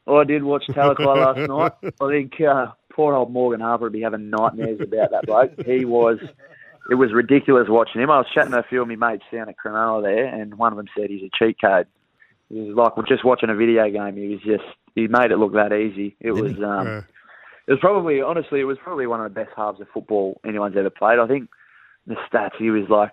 Oh, 0.06 0.16
I 0.16 0.24
did 0.24 0.44
watch 0.44 0.64
Talakai 0.68 1.04
last 1.48 1.48
night. 1.48 1.92
I 2.00 2.08
think 2.08 2.40
uh, 2.40 2.68
poor 2.90 3.14
old 3.14 3.32
Morgan 3.32 3.60
Harper 3.60 3.84
would 3.84 3.92
be 3.92 4.00
having 4.00 4.30
nightmares 4.30 4.80
about 4.80 5.10
that 5.10 5.26
bloke. 5.26 5.52
He 5.66 5.84
was, 5.84 6.18
it 6.90 6.94
was 6.94 7.12
ridiculous 7.12 7.68
watching 7.68 8.00
him. 8.00 8.10
I 8.10 8.18
was 8.18 8.26
chatting 8.32 8.52
to 8.52 8.60
a 8.60 8.62
few 8.62 8.80
of 8.80 8.88
my 8.88 8.96
mates 8.96 9.24
down 9.32 9.48
at 9.48 9.56
Cronulla 9.58 10.02
there, 10.02 10.26
and 10.26 10.54
one 10.54 10.72
of 10.72 10.76
them 10.76 10.86
said 10.96 11.10
he's 11.10 11.22
a 11.22 11.30
cheat 11.36 11.60
code. 11.60 11.86
He 12.48 12.60
was 12.60 12.76
like 12.76 12.96
we're 12.96 13.06
just 13.06 13.24
watching 13.24 13.50
a 13.50 13.54
video 13.54 13.90
game. 13.90 14.16
He 14.16 14.28
was 14.28 14.40
just 14.42 14.64
he 14.94 15.08
made 15.08 15.32
it 15.32 15.38
look 15.38 15.54
that 15.54 15.72
easy. 15.72 16.16
It 16.20 16.32
was 16.32 16.52
um, 16.62 17.04
it 17.66 17.72
was 17.72 17.80
probably 17.80 18.20
honestly 18.20 18.60
it 18.60 18.64
was 18.64 18.78
probably 18.82 19.06
one 19.06 19.20
of 19.20 19.32
the 19.32 19.40
best 19.40 19.52
halves 19.56 19.80
of 19.80 19.88
football 19.92 20.40
anyone's 20.46 20.76
ever 20.76 20.90
played. 20.90 21.18
I 21.18 21.26
think 21.26 21.48
the 22.06 22.16
stats 22.30 22.56
he 22.58 22.70
was 22.70 22.88
like 22.88 23.12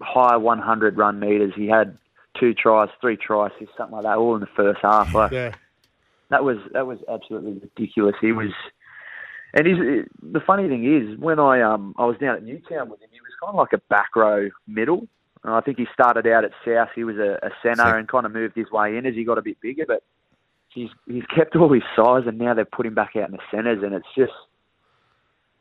high 0.00 0.36
100 0.36 0.96
run 0.96 1.20
meters. 1.20 1.52
He 1.56 1.66
had 1.66 1.96
two 2.38 2.54
tries, 2.54 2.88
three 3.00 3.16
tries, 3.16 3.52
something 3.76 3.94
like 3.94 4.04
that, 4.04 4.16
all 4.16 4.34
in 4.34 4.40
the 4.40 4.48
first 4.56 4.80
half. 4.82 5.14
Like, 5.14 5.32
yeah. 5.32 5.52
That 6.30 6.42
was 6.42 6.56
that 6.72 6.86
was 6.86 6.98
absolutely 7.08 7.52
ridiculous. 7.52 8.16
He 8.20 8.32
was, 8.32 8.50
and 9.52 9.66
he's 9.66 9.76
the 10.20 10.40
funny 10.40 10.68
thing 10.68 10.84
is 10.84 11.18
when 11.18 11.38
I 11.38 11.60
um 11.60 11.94
I 11.96 12.06
was 12.06 12.16
down 12.18 12.34
at 12.34 12.42
Newtown 12.42 12.88
with 12.88 13.00
him, 13.00 13.10
he 13.12 13.20
was 13.20 13.30
kind 13.40 13.50
of 13.50 13.56
like 13.56 13.72
a 13.72 13.78
back 13.88 14.16
row 14.16 14.48
middle. 14.66 15.06
And 15.44 15.52
I 15.52 15.60
think 15.60 15.76
he 15.76 15.86
started 15.92 16.26
out 16.26 16.44
at 16.44 16.52
South. 16.66 16.88
He 16.94 17.04
was 17.04 17.18
a, 17.18 17.38
a 17.42 17.50
centre 17.62 17.98
and 17.98 18.08
kind 18.08 18.24
of 18.24 18.32
moved 18.32 18.56
his 18.56 18.70
way 18.70 18.96
in 18.96 19.04
as 19.04 19.14
he 19.14 19.24
got 19.24 19.36
a 19.36 19.42
bit 19.42 19.60
bigger. 19.60 19.84
But 19.86 20.02
he's 20.74 20.90
he's 21.06 21.24
kept 21.34 21.56
all 21.56 21.72
his 21.72 21.82
size, 21.96 22.24
and 22.26 22.38
now 22.38 22.54
they've 22.54 22.70
put 22.70 22.86
him 22.86 22.94
back 22.94 23.16
out 23.16 23.30
in 23.30 23.32
the 23.32 23.42
centres, 23.50 23.82
and 23.82 23.94
it's 23.94 24.06
just 24.16 24.32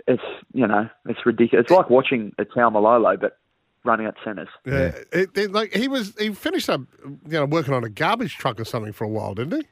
it's 0.08 0.24
you 0.54 0.68
know 0.68 0.90
it's 1.08 1.26
ridiculous. 1.26 1.66
It's 1.66 1.72
like 1.72 1.90
watching 1.90 2.34
a 2.38 2.46
Taumalolo, 2.46 3.20
but 3.20 3.38
running 3.86 4.08
at 4.08 4.16
centres. 4.24 4.50
Yeah, 4.66 4.92
it, 5.12 5.38
it, 5.38 5.52
like 5.52 5.74
he 5.74 5.88
was 5.88 6.14
he 6.20 6.34
finished 6.34 6.70
up 6.70 6.82
you 7.06 7.40
know 7.40 7.46
working 7.46 7.74
on 7.74 7.84
a 7.84 7.90
garbage 7.90 8.38
truck 8.38 8.60
or 8.60 8.66
something 8.66 8.94
for 8.94 9.06
a 9.06 9.10
while, 9.10 9.34
didn't 9.36 9.62
he? 9.62 9.68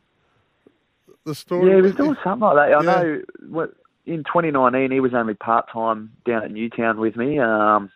The 1.26 1.36
story. 1.36 1.70
Yeah, 1.70 1.76
he 1.78 1.82
was 1.82 1.96
doing 1.96 2.16
something 2.24 2.48
like 2.48 2.56
that. 2.56 2.78
I 2.78 2.84
yeah. 2.84 3.20
know. 3.52 3.68
In 4.08 4.24
2019, 4.24 4.90
he 4.90 5.00
was 5.00 5.14
only 5.14 5.36
part 5.36 5.70
time 5.72 6.12
down 6.26 6.44
at 6.44 6.52
Newtown 6.52 7.00
with 7.00 7.16
me. 7.16 7.38
Um, 7.38 7.92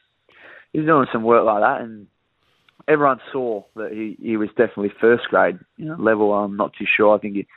he 0.72 0.80
was 0.80 0.86
doing 0.86 1.08
some 1.12 1.24
work 1.24 1.44
like 1.44 1.62
that, 1.62 1.82
and 1.82 2.06
everyone 2.88 3.20
saw 3.32 3.64
that 3.76 3.92
he, 3.92 4.18
he 4.22 4.38
was 4.38 4.50
definitely 4.50 4.92
first 5.00 5.26
grade 5.26 5.60
you 5.78 5.86
know, 5.86 5.96
level. 5.98 6.34
I'm 6.34 6.56
not 6.56 6.74
too 6.78 6.86
sure. 6.86 7.16
I 7.16 7.20
think 7.20 7.36
he 7.36 7.48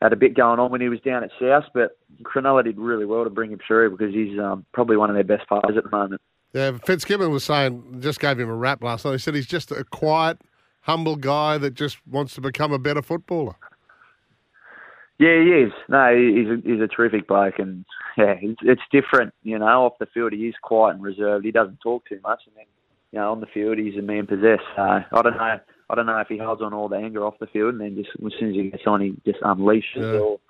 had 0.00 0.12
a 0.12 0.16
bit 0.16 0.34
going 0.34 0.58
on 0.58 0.70
when 0.70 0.80
he 0.80 0.88
was 0.88 1.00
down 1.00 1.24
at 1.24 1.30
South, 1.40 1.64
but 1.72 1.98
Cronulla 2.22 2.64
did 2.64 2.78
really 2.78 3.06
well 3.06 3.24
to 3.24 3.30
bring 3.30 3.50
him 3.50 3.60
through 3.66 3.90
because 3.90 4.14
he's 4.14 4.38
um, 4.38 4.64
probably 4.72 4.96
one 4.96 5.10
of 5.10 5.14
their 5.14 5.24
best 5.24 5.48
players 5.48 5.76
at 5.76 5.84
the 5.84 5.90
moment. 5.90 6.20
Yeah, 6.52 6.78
Fitzgibbon 6.84 7.30
was 7.30 7.44
saying, 7.44 8.00
just 8.00 8.20
gave 8.20 8.38
him 8.38 8.48
a 8.48 8.54
rap 8.54 8.82
last 8.82 9.04
night. 9.04 9.12
He 9.12 9.18
said 9.18 9.34
he's 9.34 9.46
just 9.46 9.72
a 9.72 9.84
quiet, 9.84 10.40
humble 10.82 11.16
guy 11.16 11.58
that 11.58 11.74
just 11.74 11.98
wants 12.06 12.34
to 12.34 12.40
become 12.40 12.72
a 12.72 12.78
better 12.78 13.02
footballer. 13.02 13.56
Yeah, 15.18 15.40
he 15.42 15.50
is. 15.50 15.72
No, 15.88 16.14
he's 16.14 16.48
a, 16.48 16.56
he's 16.64 16.80
a 16.80 16.88
terrific 16.88 17.26
bloke, 17.28 17.58
and 17.58 17.84
yeah, 18.16 18.34
it's, 18.40 18.60
it's 18.62 18.82
different. 18.92 19.32
You 19.42 19.58
know, 19.58 19.84
off 19.84 19.94
the 19.98 20.06
field 20.06 20.32
he 20.32 20.48
is 20.48 20.54
quiet 20.62 20.94
and 20.94 21.02
reserved. 21.02 21.44
He 21.44 21.50
doesn't 21.50 21.78
talk 21.80 22.04
too 22.08 22.20
much, 22.22 22.42
and 22.46 22.56
then 22.56 22.66
you 23.14 23.20
know 23.20 23.30
on 23.30 23.40
the 23.40 23.46
field 23.46 23.78
he's 23.78 23.96
a 23.96 24.02
man 24.02 24.26
possessed. 24.26 24.64
So 24.74 24.82
I 24.82 25.04
don't 25.22 25.36
know. 25.36 25.58
I 25.90 25.94
don't 25.94 26.06
know 26.06 26.18
if 26.18 26.26
he 26.28 26.38
holds 26.38 26.62
on 26.62 26.72
all 26.74 26.88
the 26.88 26.96
anger 26.96 27.24
off 27.24 27.38
the 27.38 27.46
field, 27.46 27.74
and 27.74 27.80
then 27.80 27.94
just 27.94 28.08
as 28.24 28.32
soon 28.40 28.48
as 28.50 28.54
he 28.56 28.70
gets 28.70 28.82
on, 28.86 29.00
he 29.00 29.14
just 29.24 29.40
unleashes. 29.42 29.82
Yeah. 29.96 30.18
Or, 30.18 30.40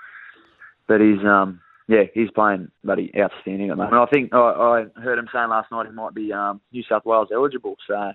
but 0.88 1.00
he's 1.00 1.23
um 1.26 1.61
yeah, 1.88 2.04
he's 2.14 2.30
playing 2.30 2.71
bloody 2.83 3.12
outstanding 3.18 3.68
at 3.71 3.76
the 3.76 3.85
moment. 3.85 4.00
I 4.00 4.06
think 4.11 4.33
I, 4.33 4.38
I 4.38 5.00
heard 5.02 5.18
him 5.18 5.28
saying 5.33 5.50
last 5.50 5.71
night 5.71 5.87
he 5.87 5.92
might 5.92 6.14
be 6.14 6.33
um, 6.33 6.62
New 6.73 6.83
South 6.88 7.04
Wales 7.04 7.28
eligible. 7.35 7.76
So 7.87 8.12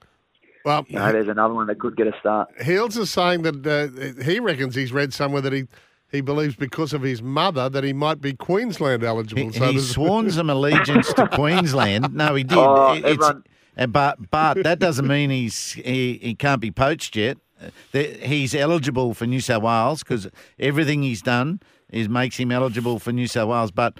Well, 0.65 0.85
you 0.89 0.97
know, 0.97 1.11
there's 1.11 1.27
another 1.27 1.53
one 1.53 1.67
that 1.67 1.77
could 1.79 1.95
get 1.95 2.07
a 2.07 2.13
start. 2.19 2.49
Heels 2.63 2.97
is 2.97 3.11
saying 3.11 3.43
that 3.43 3.67
uh, 3.67 4.23
he 4.23 4.39
reckons 4.39 4.73
he's 4.73 4.91
read 4.91 5.13
somewhere 5.13 5.41
that 5.41 5.53
he 5.53 5.65
he 6.11 6.21
believes 6.21 6.55
because 6.55 6.93
of 6.93 7.03
his 7.03 7.21
mother 7.21 7.69
that 7.69 7.83
he 7.83 7.93
might 7.93 8.19
be 8.21 8.33
Queensland 8.33 9.03
eligible. 9.03 9.43
He, 9.43 9.51
so 9.51 9.65
he 9.65 9.71
there's- 9.73 9.89
sworn 9.89 10.31
some 10.31 10.49
allegiance 10.57 11.13
to 11.13 11.27
Queensland. 11.27 12.15
No, 12.15 12.33
he 12.33 12.43
did. 12.43 12.57
Oh, 12.57 12.93
It- 12.93 13.05
everyone- 13.05 13.43
but 13.87 14.29
but 14.31 14.63
that 14.63 14.79
doesn't 14.79 15.07
mean 15.07 15.29
he's 15.29 15.73
he, 15.73 16.19
he 16.21 16.35
can't 16.35 16.61
be 16.61 16.71
poached 16.71 17.15
yet. 17.15 17.37
Uh, 17.61 17.69
He's 17.99 18.55
eligible 18.55 19.13
for 19.13 19.25
New 19.25 19.41
South 19.41 19.63
Wales 19.63 20.03
because 20.03 20.27
everything 20.57 21.03
he's 21.03 21.21
done 21.21 21.59
is 21.91 22.07
makes 22.07 22.37
him 22.37 22.51
eligible 22.51 22.99
for 22.99 23.11
New 23.11 23.27
South 23.27 23.49
Wales. 23.49 23.71
But 23.71 23.99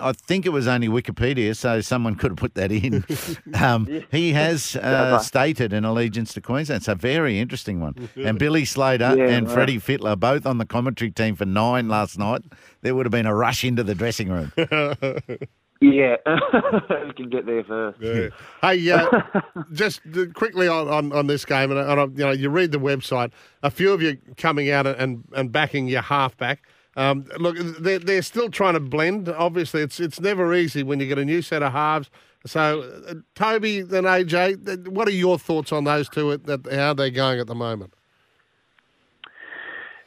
I 0.00 0.12
think 0.12 0.44
it 0.44 0.50
was 0.50 0.66
only 0.66 0.88
Wikipedia, 0.88 1.56
so 1.56 1.80
someone 1.80 2.14
could 2.20 2.32
have 2.32 2.38
put 2.38 2.54
that 2.54 2.72
in. 2.72 3.04
Um, 3.54 4.02
he 4.10 4.32
has 4.32 4.76
uh, 4.82 5.18
stated 5.20 5.72
an 5.72 5.84
allegiance 5.84 6.34
to 6.34 6.40
Queensland. 6.40 6.82
So 6.82 6.94
very 6.94 7.38
interesting 7.38 7.80
one. 7.80 8.08
And 8.16 8.38
Billy 8.38 8.64
Slater 8.64 9.14
Yeah, 9.16 9.28
and 9.28 9.46
right. 9.46 9.54
Freddie 9.54 9.78
Fittler 9.78 10.18
both 10.18 10.46
on 10.46 10.58
the 10.58 10.66
commentary 10.66 11.10
team 11.10 11.36
for 11.36 11.44
nine 11.44 11.88
last 11.88 12.18
night. 12.18 12.42
There 12.82 12.94
would 12.94 13.06
have 13.06 13.12
been 13.12 13.26
a 13.26 13.34
rush 13.34 13.64
into 13.64 13.82
the 13.82 13.94
dressing 13.94 14.28
room. 14.30 14.52
Yeah, 15.80 16.16
who 16.26 17.12
can 17.14 17.30
get 17.30 17.46
there 17.46 17.64
first? 17.64 18.00
Yeah. 18.00 18.28
Hey, 18.60 18.90
uh, 18.90 19.08
just 19.72 20.02
quickly 20.34 20.68
on, 20.68 20.88
on, 20.88 21.12
on 21.12 21.26
this 21.26 21.46
game, 21.46 21.70
and, 21.70 21.80
and 21.80 22.18
you 22.18 22.24
know, 22.24 22.32
you 22.32 22.50
read 22.50 22.70
the 22.72 22.78
website. 22.78 23.32
A 23.62 23.70
few 23.70 23.90
of 23.92 24.02
you 24.02 24.18
coming 24.36 24.70
out 24.70 24.86
and, 24.86 25.24
and 25.32 25.50
backing 25.50 25.88
your 25.88 26.02
halfback. 26.02 26.62
Um, 26.96 27.24
look, 27.38 27.56
they're, 27.58 27.98
they're 27.98 28.20
still 28.20 28.50
trying 28.50 28.74
to 28.74 28.80
blend. 28.80 29.28
Obviously, 29.30 29.80
it's 29.80 30.00
it's 30.00 30.20
never 30.20 30.52
easy 30.54 30.82
when 30.82 31.00
you 31.00 31.06
get 31.06 31.18
a 31.18 31.24
new 31.24 31.40
set 31.40 31.62
of 31.62 31.72
halves. 31.72 32.10
So, 32.44 32.82
uh, 33.08 33.14
Toby 33.34 33.80
and 33.80 33.90
AJ, 33.90 34.88
what 34.88 35.08
are 35.08 35.12
your 35.12 35.38
thoughts 35.38 35.72
on 35.72 35.84
those 35.84 36.08
two? 36.08 36.32
At, 36.32 36.48
at 36.48 36.70
how 36.72 36.94
they're 36.94 37.10
going 37.10 37.38
at 37.40 37.46
the 37.46 37.54
moment? 37.54 37.94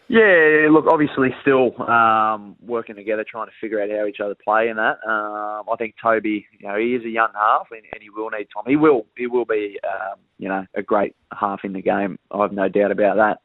Yeah, 0.10 0.67
look, 0.69 0.86
obviously 0.88 1.29
still 1.41 1.81
um, 1.89 2.55
working 2.62 2.95
together, 2.95 3.25
trying 3.27 3.48
to 3.48 3.53
figure 3.60 3.81
out 3.81 3.89
how 3.89 4.05
each 4.05 4.19
other 4.19 4.36
play 4.36 4.67
in 4.69 4.75
that. 4.75 4.98
Um, 5.07 5.65
I 5.72 5.75
think 5.77 5.95
Toby, 6.01 6.45
you 6.60 6.67
know, 6.67 6.77
he 6.77 6.93
is 6.93 7.03
a 7.05 7.10
young 7.10 7.29
half, 7.33 7.67
and, 7.72 7.81
and 7.91 8.01
he 8.01 8.10
will 8.10 8.29
need 8.29 8.48
time. 8.53 8.65
He 8.67 8.75
will, 8.75 9.07
he 9.17 9.27
will 9.27 9.45
be, 9.45 9.79
um, 9.83 10.19
you 10.38 10.50
know, 10.50 10.65
a 10.75 10.83
great 10.83 11.15
half 11.38 11.62
in 11.63 11.74
the 11.74 11.81
game. 11.81 12.19
I 12.31 12.41
have 12.41 12.51
no 12.51 12.67
doubt 12.67 12.91
about 12.91 13.15
that. 13.15 13.39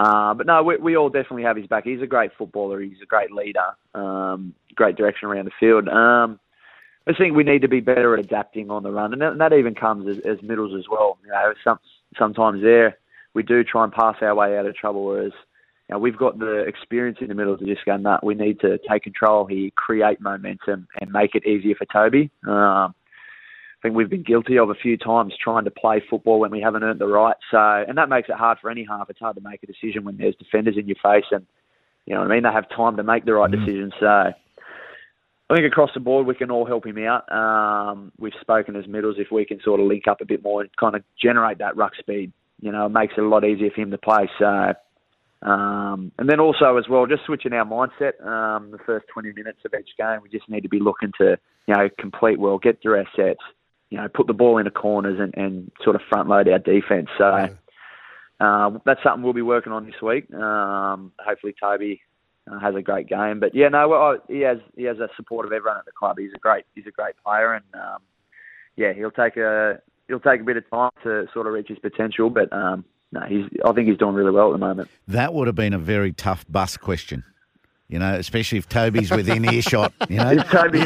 Uh, 0.00 0.32
but 0.34 0.46
no, 0.46 0.62
we, 0.62 0.76
we 0.76 0.96
all 0.96 1.08
definitely 1.08 1.42
have 1.42 1.56
his 1.56 1.66
back. 1.66 1.84
He's 1.84 2.02
a 2.02 2.06
great 2.06 2.30
footballer. 2.38 2.80
He's 2.80 3.02
a 3.02 3.06
great 3.06 3.32
leader. 3.32 3.74
Um, 3.94 4.54
great 4.76 4.96
direction 4.96 5.28
around 5.28 5.46
the 5.46 5.50
field. 5.58 5.88
Um, 5.88 6.38
I 7.08 7.14
think 7.14 7.34
we 7.34 7.42
need 7.42 7.62
to 7.62 7.68
be 7.68 7.80
better 7.80 8.14
at 8.14 8.20
adapting 8.24 8.70
on 8.70 8.82
the 8.82 8.92
run, 8.92 9.12
and 9.12 9.20
that, 9.22 9.32
and 9.32 9.40
that 9.40 9.52
even 9.52 9.74
comes 9.74 10.06
as, 10.08 10.18
as 10.24 10.42
middles 10.42 10.78
as 10.78 10.84
well. 10.90 11.18
You 11.24 11.32
know, 11.32 11.54
some, 11.64 11.78
sometimes 12.16 12.62
there 12.62 12.98
we 13.34 13.42
do 13.42 13.64
try 13.64 13.84
and 13.84 13.92
pass 13.92 14.16
our 14.20 14.34
way 14.34 14.56
out 14.58 14.66
of 14.66 14.76
trouble, 14.76 15.04
whereas 15.04 15.32
know, 15.94 15.98
we've 15.98 16.16
got 16.16 16.38
the 16.38 16.64
experience 16.66 17.18
in 17.20 17.28
the 17.28 17.34
middle 17.34 17.56
to 17.56 17.64
just 17.64 17.84
go, 17.84 17.96
nah, 17.96 18.18
we 18.22 18.34
need 18.34 18.60
to 18.60 18.78
take 18.90 19.04
control 19.04 19.46
here, 19.46 19.70
create 19.74 20.20
momentum, 20.20 20.86
and 21.00 21.10
make 21.10 21.34
it 21.34 21.46
easier 21.46 21.74
for 21.74 21.86
Toby. 21.86 22.30
Um, 22.46 22.94
I 23.78 23.80
think 23.82 23.94
we've 23.94 24.10
been 24.10 24.24
guilty 24.24 24.58
of 24.58 24.70
a 24.70 24.74
few 24.74 24.96
times 24.96 25.34
trying 25.42 25.64
to 25.64 25.70
play 25.70 26.02
football 26.10 26.40
when 26.40 26.50
we 26.50 26.60
haven't 26.60 26.82
earned 26.82 27.00
the 27.00 27.06
right. 27.06 27.36
So, 27.50 27.58
and 27.58 27.96
that 27.96 28.08
makes 28.08 28.28
it 28.28 28.34
hard 28.34 28.58
for 28.60 28.70
any 28.70 28.84
half. 28.84 29.08
It's 29.08 29.20
hard 29.20 29.36
to 29.36 29.42
make 29.42 29.62
a 29.62 29.66
decision 29.66 30.04
when 30.04 30.16
there's 30.16 30.34
defenders 30.34 30.76
in 30.76 30.88
your 30.88 30.96
face, 31.02 31.24
and 31.30 31.46
you 32.04 32.14
know 32.14 32.20
what 32.20 32.30
I 32.30 32.34
mean. 32.34 32.42
They 32.42 32.50
have 32.50 32.68
time 32.68 32.96
to 32.96 33.04
make 33.04 33.24
the 33.24 33.34
right 33.34 33.50
decision. 33.50 33.92
So, 34.00 34.06
I 34.06 35.54
think 35.54 35.64
across 35.64 35.90
the 35.94 36.00
board 36.00 36.26
we 36.26 36.34
can 36.34 36.50
all 36.50 36.66
help 36.66 36.84
him 36.84 36.98
out. 36.98 37.30
Um, 37.32 38.12
we've 38.18 38.32
spoken 38.40 38.74
as 38.76 38.86
middles 38.88 39.16
if 39.18 39.28
we 39.30 39.46
can 39.46 39.60
sort 39.62 39.80
of 39.80 39.86
link 39.86 40.08
up 40.08 40.20
a 40.20 40.26
bit 40.26 40.42
more 40.42 40.60
and 40.60 40.70
kind 40.76 40.96
of 40.96 41.02
generate 41.22 41.58
that 41.58 41.76
ruck 41.76 41.92
speed. 41.98 42.32
You 42.60 42.72
know, 42.72 42.86
it 42.86 42.90
makes 42.90 43.14
it 43.16 43.22
a 43.22 43.28
lot 43.28 43.44
easier 43.44 43.70
for 43.70 43.80
him 43.80 43.90
to 43.92 43.98
play. 43.98 44.28
So. 44.38 44.74
Um, 45.42 46.10
and 46.18 46.28
then 46.28 46.40
also 46.40 46.76
as 46.78 46.88
well, 46.88 47.06
just 47.06 47.24
switching 47.24 47.52
our 47.52 47.64
mindset. 47.64 48.24
Um, 48.26 48.70
the 48.70 48.78
first 48.84 49.06
20 49.12 49.32
minutes 49.32 49.60
of 49.64 49.72
each 49.78 49.90
game, 49.96 50.20
we 50.22 50.28
just 50.28 50.48
need 50.48 50.62
to 50.62 50.68
be 50.68 50.80
looking 50.80 51.12
to, 51.18 51.38
you 51.66 51.74
know, 51.74 51.88
complete 51.98 52.38
well, 52.38 52.58
get 52.58 52.82
through 52.82 52.98
our 52.98 53.06
sets, 53.14 53.40
you 53.90 53.98
know, 53.98 54.08
put 54.08 54.26
the 54.26 54.32
ball 54.32 54.58
into 54.58 54.70
corners 54.70 55.18
and, 55.20 55.34
and 55.36 55.70
sort 55.84 55.96
of 55.96 56.02
front 56.08 56.28
load 56.28 56.48
our 56.48 56.58
defence. 56.58 57.08
So 57.16 57.48
uh, 58.40 58.70
that's 58.84 59.02
something 59.02 59.22
we'll 59.22 59.32
be 59.32 59.42
working 59.42 59.72
on 59.72 59.86
this 59.86 60.00
week. 60.02 60.32
Um, 60.34 61.12
hopefully 61.20 61.54
Toby 61.60 62.00
uh, 62.50 62.58
has 62.58 62.74
a 62.74 62.82
great 62.82 63.08
game. 63.08 63.40
But 63.40 63.54
yeah, 63.54 63.68
no, 63.68 63.88
well, 63.88 64.18
he 64.28 64.40
has 64.40 64.58
he 64.76 64.84
has 64.84 64.98
a 64.98 65.08
support 65.16 65.46
of 65.46 65.52
everyone 65.52 65.78
at 65.78 65.84
the 65.84 65.92
club. 65.92 66.16
He's 66.18 66.32
a 66.34 66.38
great 66.38 66.64
he's 66.74 66.86
a 66.86 66.90
great 66.92 67.14
player, 67.24 67.54
and 67.54 67.64
um, 67.74 68.02
yeah, 68.76 68.92
he'll 68.92 69.10
take 69.10 69.36
a 69.36 69.80
he'll 70.08 70.20
take 70.20 70.40
a 70.40 70.44
bit 70.44 70.56
of 70.56 70.68
time 70.70 70.90
to 71.04 71.26
sort 71.32 71.46
of 71.46 71.52
reach 71.52 71.68
his 71.68 71.78
potential. 71.78 72.30
But 72.30 72.52
um, 72.52 72.84
no, 73.12 73.20
he's 73.22 73.46
I 73.64 73.72
think 73.72 73.88
he's 73.88 73.98
doing 73.98 74.14
really 74.14 74.30
well 74.30 74.48
at 74.48 74.52
the 74.52 74.58
moment. 74.58 74.88
That 75.08 75.34
would 75.34 75.46
have 75.46 75.56
been 75.56 75.72
a 75.72 75.78
very 75.78 76.12
tough 76.12 76.44
bus 76.48 76.76
question. 76.76 77.24
You 77.88 77.98
know, 77.98 78.14
especially 78.16 78.58
if 78.58 78.68
Toby's 78.68 79.10
within 79.10 79.44
earshot. 79.52 79.94
You 80.10 80.18
know, 80.18 80.30
If 80.32 80.50
Toby- 80.50 80.78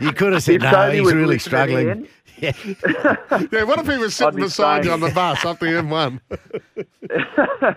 you 0.04 0.12
could 0.12 0.32
have 0.32 0.42
said, 0.42 0.54
If 0.56 0.62
"No, 0.62 0.70
Toby 0.70 0.98
he's 0.98 1.12
really 1.12 1.38
struggling." 1.38 2.08
Yeah. 2.40 2.52
Yeah, 3.52 3.64
what 3.64 3.78
if 3.80 3.86
he 3.86 3.98
was 3.98 4.14
sitting 4.16 4.36
be 4.36 4.42
beside 4.44 4.86
you 4.86 4.92
on 4.92 5.00
the 5.00 5.10
bus 5.10 5.44
up 5.44 5.58
the 5.58 5.66
M1? 5.66 6.20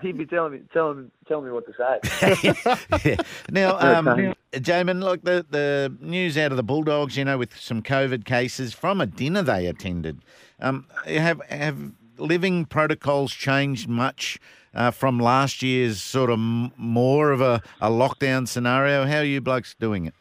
He'd 0.00 0.16
be 0.16 0.24
telling 0.24 0.52
me, 0.52 0.60
telling, 0.72 1.10
telling 1.28 1.44
me 1.44 1.52
what 1.52 1.64
to 1.66 1.74
say. 1.74 3.00
Yeah. 3.04 3.16
Now, 3.50 3.78
um, 3.78 4.08
Okay. 4.08 4.34
Jaimin, 4.54 5.02
look, 5.02 5.22
the, 5.22 5.44
the 5.50 5.94
news 6.00 6.38
out 6.38 6.50
of 6.50 6.56
the 6.56 6.62
Bulldogs, 6.62 7.14
you 7.16 7.26
know, 7.26 7.36
with 7.36 7.54
some 7.60 7.82
COVID 7.82 8.24
cases 8.24 8.72
from 8.72 9.02
a 9.02 9.06
dinner 9.06 9.42
they 9.42 9.66
attended. 9.66 10.20
Um, 10.60 10.86
have 11.06 11.42
have 11.50 11.76
living 12.18 12.64
protocols 12.64 13.32
changed 13.32 13.88
much 13.88 14.38
uh, 14.74 14.90
from 14.90 15.18
last 15.18 15.62
year's 15.62 16.00
sort 16.00 16.30
of 16.30 16.38
more 16.38 17.30
of 17.30 17.40
a, 17.40 17.62
a 17.80 17.90
lockdown 17.90 18.46
scenario? 18.48 19.06
How 19.06 19.18
are 19.18 19.24
you 19.24 19.40
blokes 19.40 19.74
doing 19.78 20.06
it? 20.06 20.14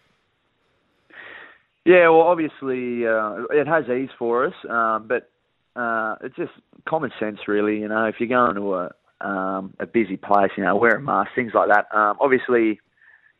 Yeah, 1.86 2.10
well, 2.10 2.22
obviously 2.22 3.06
uh, 3.06 3.44
it 3.50 3.68
has 3.68 3.90
eased 3.90 4.14
for 4.18 4.46
us, 4.46 4.54
um, 4.70 5.08
but 5.08 5.30
uh, 5.76 6.16
it's 6.22 6.36
just 6.36 6.54
common 6.88 7.12
sense, 7.20 7.40
really. 7.48 7.80
You 7.80 7.90
know, 7.90 8.06
if 8.06 8.16
you're 8.20 8.30
going 8.30 8.56
to 8.56 8.76
a 8.76 8.92
um, 9.24 9.74
a 9.80 9.86
busy 9.86 10.18
place, 10.18 10.52
you 10.58 10.64
know, 10.64 10.76
wear 10.76 10.98
a 10.98 11.02
mask, 11.02 11.32
things 11.36 11.54
like 11.54 11.70
that. 11.70 11.88
Um, 11.96 12.18
obviously, 12.20 12.80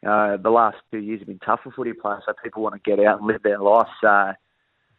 uh, 0.08 0.38
the 0.38 0.50
last 0.50 0.78
two 0.92 1.00
years 1.00 1.20
have 1.20 1.28
been 1.28 1.40
tough 1.40 1.60
for 1.64 1.72
footy 1.72 1.94
players, 1.94 2.24
so 2.26 2.34
people 2.44 2.64
want 2.64 2.82
to 2.82 2.90
get 2.90 3.04
out 3.06 3.20
and 3.20 3.28
live 3.28 3.44
their 3.44 3.60
life. 3.60 3.88
So, 4.02 4.34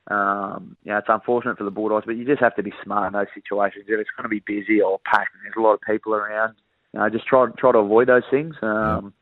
um, 0.09 0.77
you 0.85 0.93
know, 0.93 0.99
it's 0.99 1.09
unfortunate 1.09 1.57
for 1.57 1.65
the 1.65 1.71
Bulldogs, 1.71 2.05
but 2.07 2.17
you 2.17 2.27
just 2.27 2.43
have 2.43 2.55
to 2.57 2.63
be 2.63 2.73
smart 2.83 3.07
in 3.07 3.13
those 3.19 3.27
situations. 3.35 3.87
If 3.89 3.99
it's 3.99 4.11
going 4.17 4.25
to 4.25 4.29
be 4.29 4.43
busy 4.47 4.81
or 4.81 5.01
packed 5.05 5.31
and 5.35 5.45
there's 5.45 5.55
a 5.57 5.61
lot 5.61 5.75
of 5.75 5.81
people 5.81 6.15
around, 6.15 6.55
you 6.93 7.01
know, 7.01 7.09
just 7.09 7.27
try 7.27 7.47
try 7.59 7.73
to 7.73 7.79
avoid 7.79 8.09
those 8.09 8.23
things. 8.31 8.55
Um, 8.61 9.15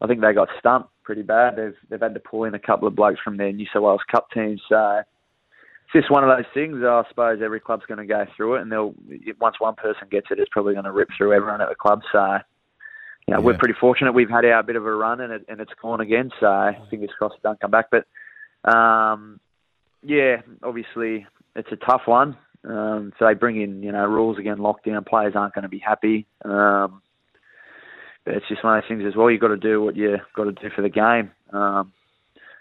I 0.00 0.08
think 0.08 0.20
they 0.20 0.32
got 0.32 0.48
stumped 0.58 0.90
pretty 1.04 1.22
bad. 1.22 1.54
They've 1.56 1.76
they've 1.88 2.00
had 2.00 2.14
to 2.14 2.20
pull 2.20 2.44
in 2.44 2.54
a 2.54 2.58
couple 2.58 2.88
of 2.88 2.96
blokes 2.96 3.20
from 3.22 3.36
their 3.36 3.52
New 3.52 3.66
South 3.72 3.82
Wales 3.82 4.00
Cup 4.10 4.28
team. 4.32 4.58
So 4.68 4.96
it's 4.98 5.92
just 5.92 6.10
one 6.10 6.28
of 6.28 6.36
those 6.36 6.50
things. 6.52 6.82
I 6.82 7.02
suppose 7.08 7.40
every 7.42 7.60
club's 7.60 7.86
going 7.86 7.98
to 7.98 8.06
go 8.06 8.26
through 8.36 8.56
it, 8.56 8.62
and 8.62 8.72
they'll 8.72 8.94
once 9.40 9.60
one 9.60 9.76
person 9.76 10.08
gets 10.10 10.26
it, 10.32 10.40
it's 10.40 10.50
probably 10.50 10.74
going 10.74 10.84
to 10.84 10.92
rip 10.92 11.08
through 11.16 11.32
everyone 11.32 11.60
at 11.60 11.68
the 11.68 11.76
club. 11.76 12.00
So. 12.10 12.38
You 13.28 13.34
know, 13.34 13.40
we're 13.40 13.56
pretty 13.56 13.76
fortunate. 13.78 14.14
We've 14.14 14.28
had 14.28 14.44
our 14.44 14.64
bit 14.64 14.74
of 14.74 14.84
a 14.84 14.92
run 14.92 15.20
and 15.20 15.32
it 15.32 15.44
and 15.48 15.60
it's 15.60 15.70
gone 15.80 16.00
again. 16.00 16.32
So 16.40 16.72
fingers 16.90 17.10
crossed 17.16 17.36
it 17.36 17.42
don't 17.44 17.60
come 17.60 17.70
back. 17.70 17.86
But 17.88 18.04
um, 18.68 19.38
yeah, 20.02 20.42
obviously 20.62 21.26
it's 21.54 21.72
a 21.72 21.76
tough 21.76 22.02
one. 22.06 22.36
Um, 22.64 23.12
so 23.18 23.26
they 23.26 23.34
bring 23.34 23.60
in 23.60 23.82
you 23.82 23.92
know 23.92 24.06
rules 24.06 24.38
again, 24.38 24.58
lockdown. 24.58 25.06
Players 25.06 25.34
aren't 25.34 25.54
going 25.54 25.62
to 25.62 25.68
be 25.68 25.78
happy. 25.78 26.26
Um, 26.44 27.02
but 28.24 28.34
it's 28.34 28.48
just 28.48 28.62
one 28.62 28.76
of 28.78 28.82
those 28.82 28.88
things 28.88 29.04
as 29.06 29.16
well. 29.16 29.30
You've 29.30 29.40
got 29.40 29.48
to 29.48 29.56
do 29.56 29.82
what 29.82 29.96
you've 29.96 30.20
got 30.36 30.44
to 30.44 30.52
do 30.52 30.70
for 30.74 30.82
the 30.82 30.88
game. 30.88 31.32
Um, 31.52 31.92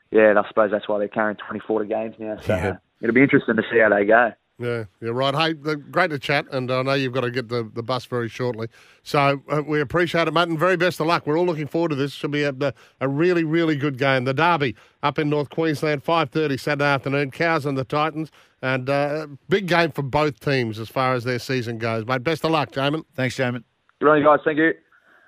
yeah, 0.09 0.29
and 0.29 0.39
I 0.39 0.47
suppose 0.47 0.71
that's 0.71 0.89
why 0.89 0.97
they're 0.97 1.07
carrying 1.07 1.37
24 1.37 1.85
games 1.85 2.15
now. 2.19 2.37
So 2.41 2.55
Yeah. 2.55 2.77
it'll 3.01 3.13
be 3.13 3.21
interesting 3.21 3.55
to 3.55 3.63
see 3.71 3.79
how 3.79 3.89
they 3.89 4.05
go. 4.05 4.33
Yeah, 4.61 4.85
you're 4.99 5.13
right. 5.13 5.33
Hey, 5.33 5.53
the- 5.53 5.75
great 5.75 6.11
to 6.11 6.19
chat, 6.19 6.45
and 6.51 6.71
I 6.71 6.81
know 6.83 6.93
you've 6.93 7.13
got 7.13 7.21
to 7.21 7.31
get 7.31 7.49
the, 7.49 7.69
the 7.73 7.81
bus 7.83 8.05
very 8.05 8.29
shortly. 8.29 8.67
So 9.03 9.41
uh, 9.49 9.63
we 9.65 9.81
appreciate 9.81 10.27
it, 10.27 10.33
mate, 10.33 10.49
and 10.49 10.59
very 10.59 10.77
best 10.77 10.99
of 10.99 11.07
luck. 11.07 11.25
We're 11.25 11.37
all 11.37 11.45
looking 11.45 11.67
forward 11.67 11.89
to 11.89 11.95
this. 11.95 12.11
Should 12.13 12.31
be 12.31 12.43
a, 12.43 12.53
a 12.99 13.07
really, 13.07 13.43
really 13.43 13.75
good 13.75 13.97
game. 13.97 14.25
The 14.25 14.33
Derby 14.33 14.75
up 15.01 15.17
in 15.17 15.29
North 15.29 15.49
Queensland, 15.49 16.03
5.30 16.03 16.59
Saturday 16.59 16.85
afternoon. 16.85 17.31
Cows 17.31 17.65
and 17.65 17.77
the 17.77 17.83
Titans, 17.83 18.31
and 18.61 18.89
uh, 18.89 19.27
big 19.49 19.67
game 19.67 19.91
for 19.91 20.03
both 20.03 20.39
teams 20.39 20.79
as 20.79 20.89
far 20.89 21.13
as 21.13 21.23
their 21.23 21.39
season 21.39 21.77
goes, 21.77 22.05
mate. 22.05 22.23
Best 22.23 22.45
of 22.45 22.51
luck, 22.51 22.71
Jaimin. 22.71 23.03
Thanks, 23.15 23.37
Jaimin. 23.37 23.63
Good 23.99 24.09
on 24.09 24.17
you 24.19 24.23
guys. 24.23 24.39
Thank 24.45 24.57
you. 24.57 24.73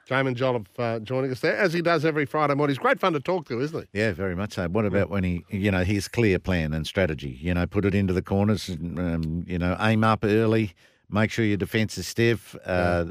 Jaimin 0.07 0.35
Jolliffe 0.35 0.67
uh, 0.77 0.99
joining 0.99 1.31
us 1.31 1.39
there, 1.39 1.55
as 1.55 1.73
he 1.73 1.81
does 1.81 2.03
every 2.03 2.25
Friday 2.25 2.55
morning. 2.55 2.73
He's 2.73 2.79
great 2.79 2.99
fun 2.99 3.13
to 3.13 3.19
talk 3.19 3.47
to, 3.47 3.59
isn't 3.61 3.87
he? 3.93 3.99
Yeah, 3.99 4.11
very 4.11 4.35
much 4.35 4.53
so. 4.53 4.67
What 4.67 4.85
about 4.85 5.09
when 5.09 5.23
he, 5.23 5.45
you 5.49 5.71
know, 5.71 5.83
his 5.83 6.07
clear 6.07 6.39
plan 6.39 6.73
and 6.73 6.85
strategy? 6.85 7.37
You 7.41 7.53
know, 7.53 7.65
put 7.65 7.85
it 7.85 7.95
into 7.95 8.13
the 8.13 8.21
corners, 8.21 8.69
and, 8.69 8.99
um, 8.99 9.45
you 9.47 9.57
know, 9.57 9.77
aim 9.79 10.03
up 10.03 10.25
early, 10.25 10.73
make 11.09 11.31
sure 11.31 11.45
your 11.45 11.57
defence 11.57 11.97
is 11.97 12.05
stiff, 12.05 12.55
uh, 12.65 13.05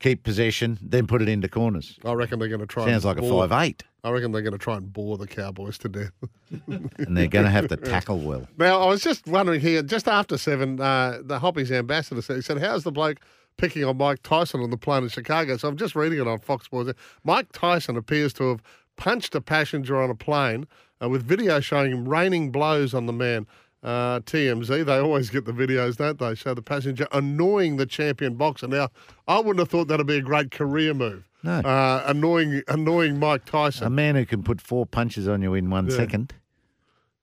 keep 0.00 0.22
possession, 0.22 0.78
then 0.80 1.06
put 1.06 1.20
it 1.20 1.28
into 1.28 1.48
corners. 1.48 1.98
I 2.04 2.12
reckon 2.12 2.38
they're 2.38 2.48
going 2.48 2.60
to 2.60 2.66
try. 2.66 2.86
Sounds 2.86 3.04
and 3.04 3.16
like 3.16 3.24
a 3.24 3.28
five 3.28 3.52
eight, 3.66 3.84
I 4.02 4.10
reckon 4.10 4.32
they're 4.32 4.42
going 4.42 4.52
to 4.52 4.58
try 4.58 4.76
and 4.76 4.90
bore 4.90 5.18
the 5.18 5.26
Cowboys 5.26 5.76
to 5.78 5.88
death. 5.88 6.12
and 6.66 7.16
they're 7.16 7.26
going 7.26 7.44
to 7.44 7.50
have 7.50 7.68
to 7.68 7.76
tackle 7.76 8.20
well. 8.20 8.48
Now, 8.56 8.80
I 8.80 8.86
was 8.86 9.02
just 9.02 9.26
wondering 9.26 9.60
here, 9.60 9.82
just 9.82 10.08
after 10.08 10.38
seven, 10.38 10.80
uh, 10.80 11.18
the 11.22 11.38
Hoppies 11.38 11.70
ambassador 11.70 12.22
said, 12.22 12.36
he 12.36 12.42
said, 12.42 12.58
How's 12.58 12.84
the 12.84 12.92
bloke 12.92 13.18
picking 13.58 13.84
on 13.84 13.98
Mike 13.98 14.22
Tyson 14.22 14.60
on 14.62 14.70
the 14.70 14.78
plane 14.78 15.02
in 15.02 15.08
Chicago? 15.10 15.56
So 15.58 15.68
I'm 15.68 15.76
just 15.76 15.94
reading 15.94 16.18
it 16.18 16.26
on 16.26 16.38
Fox 16.38 16.64
Sports. 16.64 16.90
Mike 17.24 17.52
Tyson 17.52 17.96
appears 17.96 18.32
to 18.34 18.48
have 18.48 18.62
punched 18.96 19.34
a 19.34 19.40
passenger 19.40 20.00
on 20.00 20.08
a 20.08 20.14
plane 20.14 20.66
uh, 21.02 21.08
with 21.08 21.22
video 21.22 21.60
showing 21.60 21.92
him 21.92 22.08
raining 22.08 22.50
blows 22.50 22.94
on 22.94 23.06
the 23.06 23.12
man. 23.12 23.46
Uh, 23.82 24.18
TMZ, 24.20 24.84
they 24.86 24.98
always 24.98 25.30
get 25.30 25.44
the 25.44 25.52
videos, 25.52 25.96
don't 25.96 26.18
they? 26.18 26.34
Show 26.34 26.54
the 26.54 26.62
passenger 26.62 27.06
annoying 27.12 27.76
the 27.76 27.86
champion 27.86 28.34
boxer. 28.34 28.66
Now, 28.66 28.88
I 29.28 29.38
wouldn't 29.38 29.60
have 29.60 29.68
thought 29.68 29.86
that'd 29.86 30.06
be 30.06 30.16
a 30.16 30.22
great 30.22 30.50
career 30.50 30.94
move. 30.94 31.28
No. 31.44 31.60
Uh, 31.60 32.02
annoying, 32.06 32.62
annoying 32.66 33.20
Mike 33.20 33.44
Tyson. 33.44 33.86
A 33.86 33.90
man 33.90 34.16
who 34.16 34.26
can 34.26 34.42
put 34.42 34.60
four 34.60 34.84
punches 34.84 35.28
on 35.28 35.42
you 35.42 35.54
in 35.54 35.70
one 35.70 35.90
second. 35.90 36.34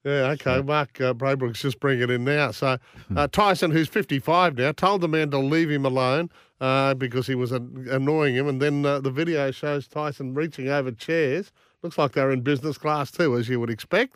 Yeah, 0.06 0.36
okay. 0.40 0.62
Mark 0.62 1.02
uh, 1.02 1.16
Braybrook's 1.16 1.64
just 1.64 1.80
bringing 1.80 2.04
it 2.04 2.10
in 2.12 2.24
now. 2.26 2.52
So 2.52 2.78
uh, 3.16 3.28
Tyson, 3.28 3.72
who's 3.72 3.88
55 3.90 4.56
now, 4.56 4.72
told 4.72 5.02
the 5.02 5.08
man 5.08 5.32
to 5.32 5.40
leave 5.40 5.72
him 5.72 5.84
alone 5.84 6.30
uh, 6.62 6.94
because 6.94 7.26
he 7.26 7.34
was 7.34 7.52
an- 7.52 7.88
annoying 7.90 8.36
him. 8.36 8.48
And 8.48 8.62
then 8.62 8.86
uh, 8.86 9.00
the 9.00 9.10
video 9.10 9.50
shows 9.50 9.88
Tyson 9.88 10.36
reaching 10.36 10.70
over 10.70 10.92
chairs. 10.92 11.52
Looks 11.82 11.98
like 11.98 12.12
they're 12.12 12.32
in 12.32 12.42
business 12.42 12.78
class 12.78 13.10
too, 13.10 13.36
as 13.36 13.50
you 13.50 13.60
would 13.60 13.72
expect. 13.72 14.16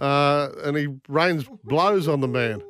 Uh, 0.00 0.48
and 0.64 0.76
he 0.76 0.88
rains 1.08 1.44
blows 1.62 2.08
on 2.08 2.20
the 2.20 2.28
man. 2.28 2.60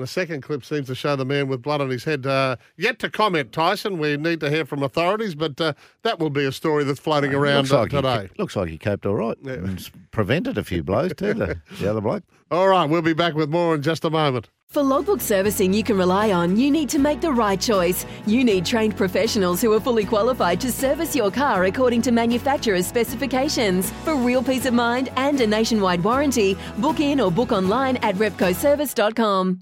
And 0.00 0.06
the 0.06 0.10
second 0.10 0.40
clip 0.40 0.64
seems 0.64 0.86
to 0.86 0.94
show 0.94 1.14
the 1.14 1.26
man 1.26 1.46
with 1.46 1.60
blood 1.60 1.82
on 1.82 1.90
his 1.90 2.04
head. 2.04 2.26
Uh, 2.26 2.56
yet 2.78 2.98
to 3.00 3.10
comment, 3.10 3.52
Tyson. 3.52 3.98
We 3.98 4.16
need 4.16 4.40
to 4.40 4.48
hear 4.48 4.64
from 4.64 4.82
authorities, 4.82 5.34
but 5.34 5.60
uh, 5.60 5.74
that 6.04 6.18
will 6.18 6.30
be 6.30 6.46
a 6.46 6.52
story 6.52 6.84
that's 6.84 6.98
floating 6.98 7.34
around 7.34 7.68
looks 7.68 7.72
uh, 7.72 7.80
like 7.80 7.90
today. 7.90 8.30
He, 8.32 8.42
looks 8.42 8.56
like 8.56 8.70
he 8.70 8.78
coped 8.78 9.04
all 9.04 9.16
right. 9.16 9.36
And 9.42 9.90
prevented 10.10 10.56
a 10.56 10.64
few 10.64 10.82
blows 10.82 11.12
too. 11.14 11.34
The, 11.34 11.60
the 11.78 11.90
other 11.90 12.00
bloke. 12.00 12.24
All 12.52 12.66
right, 12.66 12.84
we'll 12.90 13.00
be 13.00 13.12
back 13.12 13.34
with 13.34 13.48
more 13.48 13.76
in 13.76 13.82
just 13.82 14.04
a 14.04 14.10
moment. 14.10 14.48
For 14.70 14.82
logbook 14.82 15.20
servicing 15.20 15.72
you 15.72 15.84
can 15.84 15.96
rely 15.96 16.32
on, 16.32 16.56
you 16.56 16.68
need 16.68 16.88
to 16.88 16.98
make 16.98 17.20
the 17.20 17.30
right 17.30 17.60
choice. 17.60 18.04
You 18.26 18.42
need 18.42 18.64
trained 18.64 18.96
professionals 18.96 19.60
who 19.60 19.72
are 19.72 19.78
fully 19.78 20.04
qualified 20.04 20.60
to 20.62 20.72
service 20.72 21.14
your 21.14 21.30
car 21.30 21.66
according 21.66 22.02
to 22.02 22.10
manufacturer's 22.10 22.88
specifications. 22.88 23.92
For 24.04 24.16
real 24.16 24.42
peace 24.42 24.66
of 24.66 24.74
mind 24.74 25.10
and 25.16 25.40
a 25.40 25.46
nationwide 25.46 26.02
warranty, 26.02 26.56
book 26.78 26.98
in 26.98 27.20
or 27.20 27.30
book 27.30 27.52
online 27.52 27.98
at 27.98 28.16
repcoservice.com. 28.16 29.58